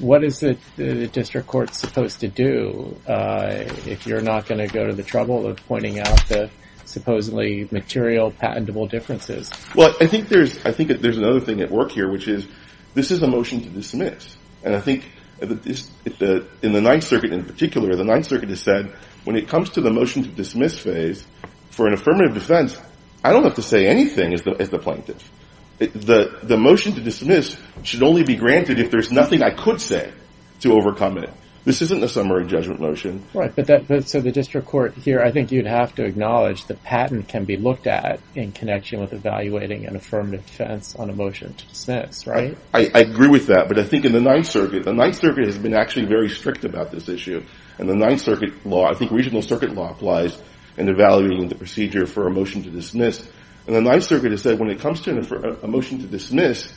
What 0.00 0.24
is 0.24 0.42
it 0.42 0.58
the 0.76 1.06
district 1.08 1.46
court 1.46 1.74
supposed 1.74 2.20
to 2.20 2.28
do 2.28 2.96
uh, 3.06 3.64
if 3.86 4.06
you're 4.06 4.20
not 4.20 4.46
going 4.46 4.60
to 4.60 4.72
go 4.72 4.86
to 4.86 4.94
the 4.94 5.02
trouble 5.02 5.46
of 5.46 5.56
pointing 5.68 6.00
out 6.00 6.28
the 6.28 6.50
supposedly 6.84 7.68
material 7.70 8.30
patentable 8.30 8.86
differences? 8.86 9.50
Well, 9.74 9.94
I 10.00 10.06
think 10.06 10.28
there's 10.28 10.64
I 10.64 10.72
think 10.72 11.00
there's 11.00 11.18
another 11.18 11.40
thing 11.40 11.60
at 11.60 11.70
work 11.70 11.92
here, 11.92 12.10
which 12.10 12.28
is 12.28 12.46
this 12.94 13.10
is 13.10 13.22
a 13.22 13.26
motion 13.28 13.62
to 13.62 13.68
dismiss, 13.70 14.36
and 14.62 14.74
I 14.74 14.80
think 14.80 15.08
in 15.40 16.72
the 16.72 16.80
Ninth 16.80 17.04
Circuit 17.04 17.32
in 17.32 17.44
particular, 17.44 17.96
the 17.96 18.04
Ninth 18.04 18.26
Circuit 18.26 18.48
has 18.50 18.60
said 18.60 18.94
when 19.24 19.36
it 19.36 19.48
comes 19.48 19.70
to 19.70 19.80
the 19.80 19.90
motion 19.90 20.22
to 20.22 20.28
dismiss 20.28 20.78
phase 20.78 21.26
for 21.70 21.86
an 21.86 21.94
affirmative 21.94 22.34
defense, 22.34 22.76
I 23.24 23.32
don't 23.32 23.44
have 23.44 23.54
to 23.54 23.62
say 23.62 23.86
anything 23.86 24.34
as 24.34 24.42
the 24.42 24.56
as 24.58 24.70
the 24.70 24.78
plaintiff. 24.78 25.30
The 25.78 26.38
the 26.42 26.56
motion 26.56 26.94
to 26.94 27.00
dismiss 27.00 27.56
should 27.82 28.02
only 28.02 28.24
be 28.24 28.36
granted 28.36 28.78
if 28.78 28.90
there's 28.90 29.10
nothing 29.10 29.42
I 29.42 29.50
could 29.50 29.80
say 29.80 30.12
to 30.60 30.72
overcome 30.72 31.18
it. 31.18 31.30
This 31.64 31.80
isn't 31.80 32.02
a 32.02 32.08
summary 32.08 32.44
judgment 32.46 32.80
motion. 32.80 33.24
Right, 33.32 33.54
but 33.54 33.66
that, 33.68 33.86
but 33.86 34.08
so 34.08 34.20
the 34.20 34.32
district 34.32 34.66
court 34.66 34.94
here, 34.94 35.20
I 35.20 35.30
think 35.30 35.52
you'd 35.52 35.66
have 35.66 35.94
to 35.94 36.04
acknowledge 36.04 36.64
the 36.64 36.74
patent 36.74 37.28
can 37.28 37.44
be 37.44 37.56
looked 37.56 37.86
at 37.86 38.18
in 38.34 38.50
connection 38.50 39.00
with 39.00 39.12
evaluating 39.12 39.86
an 39.86 39.94
affirmative 39.94 40.44
defense 40.44 40.96
on 40.96 41.08
a 41.08 41.12
motion 41.12 41.54
to 41.54 41.66
dismiss, 41.66 42.26
right? 42.26 42.58
I, 42.74 42.90
I 42.92 43.00
agree 43.00 43.28
with 43.28 43.46
that, 43.46 43.68
but 43.68 43.78
I 43.78 43.84
think 43.84 44.04
in 44.04 44.12
the 44.12 44.20
Ninth 44.20 44.48
Circuit, 44.48 44.84
the 44.84 44.92
Ninth 44.92 45.16
Circuit 45.16 45.46
has 45.46 45.56
been 45.56 45.74
actually 45.74 46.06
very 46.06 46.28
strict 46.28 46.64
about 46.64 46.90
this 46.90 47.08
issue. 47.08 47.44
And 47.82 47.90
the 47.90 47.96
Ninth 47.96 48.20
Circuit 48.20 48.64
law, 48.64 48.88
I 48.88 48.94
think 48.94 49.10
regional 49.10 49.42
circuit 49.42 49.74
law 49.74 49.90
applies 49.90 50.40
in 50.76 50.88
evaluating 50.88 51.48
the 51.48 51.56
procedure 51.56 52.06
for 52.06 52.28
a 52.28 52.30
motion 52.30 52.62
to 52.62 52.70
dismiss. 52.70 53.28
And 53.66 53.74
the 53.74 53.80
Ninth 53.80 54.04
Circuit 54.04 54.30
has 54.30 54.42
said 54.42 54.60
when 54.60 54.70
it 54.70 54.78
comes 54.78 55.00
to 55.00 55.58
a 55.64 55.66
motion 55.66 55.98
to 55.98 56.06
dismiss, 56.06 56.72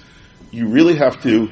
you 0.49 0.67
really 0.69 0.95
have 0.95 1.21
to 1.21 1.51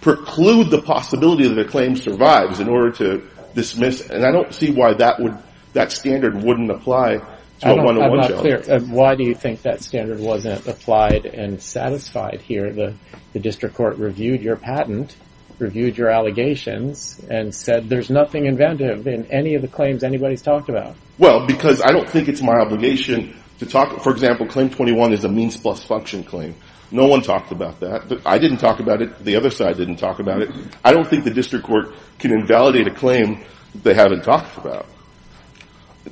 preclude 0.00 0.70
the 0.70 0.82
possibility 0.82 1.46
that 1.46 1.56
a 1.60 1.64
claim 1.64 1.94
survives 1.94 2.58
in 2.58 2.68
order 2.68 2.90
to 2.90 3.28
dismiss. 3.54 4.10
And 4.10 4.24
I 4.24 4.32
don't 4.32 4.52
see 4.52 4.72
why 4.72 4.94
that 4.94 5.20
would 5.20 5.38
that 5.74 5.92
standard 5.92 6.34
wouldn't 6.34 6.72
apply 6.72 7.18
to 7.60 7.70
a 7.70 7.76
one-on-one 7.76 8.18
I'm 8.18 8.30
not 8.32 8.40
clear. 8.40 8.64
Uh, 8.68 8.80
why 8.80 9.14
do 9.14 9.22
you 9.22 9.36
think 9.36 9.62
that 9.62 9.80
standard 9.80 10.18
wasn't 10.18 10.66
applied 10.66 11.24
and 11.24 11.62
satisfied 11.62 12.40
here? 12.40 12.72
The, 12.72 12.94
the 13.32 13.38
district 13.38 13.76
court 13.76 13.98
reviewed 13.98 14.42
your 14.42 14.56
patent, 14.56 15.14
reviewed 15.60 15.96
your 15.98 16.10
allegations, 16.10 17.20
and 17.30 17.54
said 17.54 17.88
there's 17.88 18.10
nothing 18.10 18.46
inventive 18.46 19.06
in 19.06 19.26
any 19.26 19.54
of 19.54 19.62
the 19.62 19.68
claims 19.68 20.02
anybody's 20.02 20.42
talked 20.42 20.68
about. 20.68 20.96
Well, 21.18 21.46
because 21.46 21.82
I 21.82 21.92
don't 21.92 22.08
think 22.08 22.28
it's 22.28 22.42
my 22.42 22.54
obligation 22.54 23.36
to 23.58 23.66
talk. 23.66 24.02
For 24.02 24.10
example, 24.10 24.46
Claim 24.46 24.70
21 24.70 25.12
is 25.12 25.24
a 25.24 25.28
means 25.28 25.56
plus 25.56 25.82
function 25.82 26.24
claim. 26.24 26.54
No 26.90 27.06
one 27.06 27.22
talked 27.22 27.52
about 27.52 27.80
that. 27.80 28.20
I 28.26 28.38
didn't 28.38 28.58
talk 28.58 28.80
about 28.80 29.00
it. 29.00 29.24
The 29.24 29.36
other 29.36 29.50
side 29.50 29.76
didn't 29.76 29.96
talk 29.96 30.18
about 30.18 30.42
it. 30.42 30.50
I 30.84 30.92
don't 30.92 31.06
think 31.08 31.24
the 31.24 31.30
district 31.30 31.64
court 31.64 31.94
can 32.18 32.32
invalidate 32.32 32.88
a 32.88 32.94
claim 32.94 33.44
they 33.74 33.94
haven't 33.94 34.24
talked 34.24 34.56
about. 34.56 34.86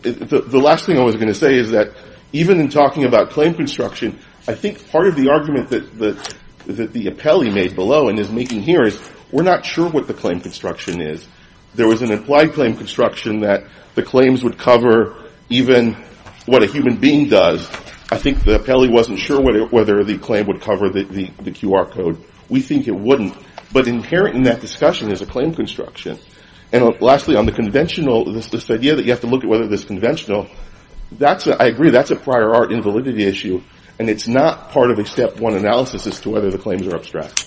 The, 0.03 0.45
the 0.47 0.59
last 0.59 0.87
thing 0.87 0.99
I 0.99 1.03
was 1.03 1.17
going 1.17 1.29
to 1.29 1.35
say 1.35 1.57
is 1.57 1.73
that 1.73 1.95
even 2.33 2.61
in 2.61 2.69
talking 2.69 3.05
about 3.05 3.31
claim 3.31 3.55
construction, 3.55 4.19
I 4.47 4.55
think 4.55 4.91
part 4.91 5.09
of 5.09 5.17
the 5.17 5.31
argument 5.31 5.71
that, 5.71 5.99
that, 6.69 6.93
the 6.93 7.07
appellee 7.07 7.53
made 7.53 7.75
below 7.75 8.09
and 8.09 8.19
is 8.19 8.31
making 8.31 8.63
here 8.63 8.85
is 8.85 9.01
we're 9.33 9.43
not 9.43 9.65
sure 9.65 9.91
what 9.91 10.07
the 10.07 10.15
claim 10.15 10.41
construction 10.41 11.01
is. 11.01 11.27
There 11.75 11.87
was 11.87 12.03
an 12.03 12.11
implied 12.11 12.53
claim 12.53 12.77
construction 12.77 13.41
that 13.41 13.65
the 13.95 14.03
claims 14.03 14.45
would 14.45 14.59
cover 14.59 15.31
even 15.49 15.95
what 16.47 16.63
a 16.63 16.67
human 16.67 16.97
being 16.97 17.29
does. 17.29 17.69
I 18.11 18.17
think 18.17 18.45
the 18.45 18.59
appellee 18.59 18.91
wasn't 18.91 19.19
sure 19.19 19.41
whether, 19.41 20.05
the 20.05 20.19
claim 20.19 20.47
would 20.47 20.63
cover 20.63 20.89
the, 20.89 21.03
QR 21.05 21.91
code. 21.91 22.23
We 22.49 22.61
think 22.61 22.89
it 22.89 22.95
wouldn't. 22.95 23.37
But 23.71 23.87
inherent 23.87 24.35
in 24.35 24.45
that 24.45 24.63
discussion 24.63 25.13
is 25.13 25.21
a 25.21 25.27
claim 25.27 25.55
construction. 25.55 26.19
And 26.73 27.01
lastly, 27.01 27.37
on 27.37 27.45
the 27.45 27.53
conventional, 27.53 28.33
this, 28.33 28.71
idea 28.71 28.97
that 28.97 29.05
you 29.05 29.11
have 29.11 29.21
to 29.21 29.27
look 29.27 29.45
at 29.45 29.51
whether 29.51 29.69
this 29.69 29.85
conventional, 29.85 30.49
that's 31.13 31.47
a, 31.47 31.63
I 31.63 31.67
agree, 31.67 31.91
that's 31.91 32.11
a 32.11 32.17
prior 32.17 32.55
art 32.55 32.73
invalidity 32.73 33.25
issue, 33.25 33.63
and 33.99 34.09
it's 34.09 34.29
not 34.29 34.71
part 34.71 34.91
of 34.91 34.99
a 34.99 35.05
step 35.05 35.37
one 35.37 35.55
analysis 35.55 36.07
as 36.07 36.21
to 36.21 36.31
whether 36.31 36.51
the 36.51 36.59
claims 36.59 36.87
are 36.87 36.95
abstract. 36.95 37.45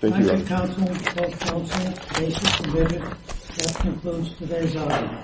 Thank 0.00 0.16
you, 0.16 0.24
Your 0.24 0.36
Thank 0.36 0.50
Honor. 0.50 0.66
you, 0.66 0.84
counsel, 0.86 1.12
both 1.14 1.40
counsel, 1.40 1.92
case 2.14 2.42
is 2.42 2.54
submitted. 2.54 3.02
That 3.02 3.76
concludes 3.82 4.34
today's 4.38 4.76
argument. 4.76 5.18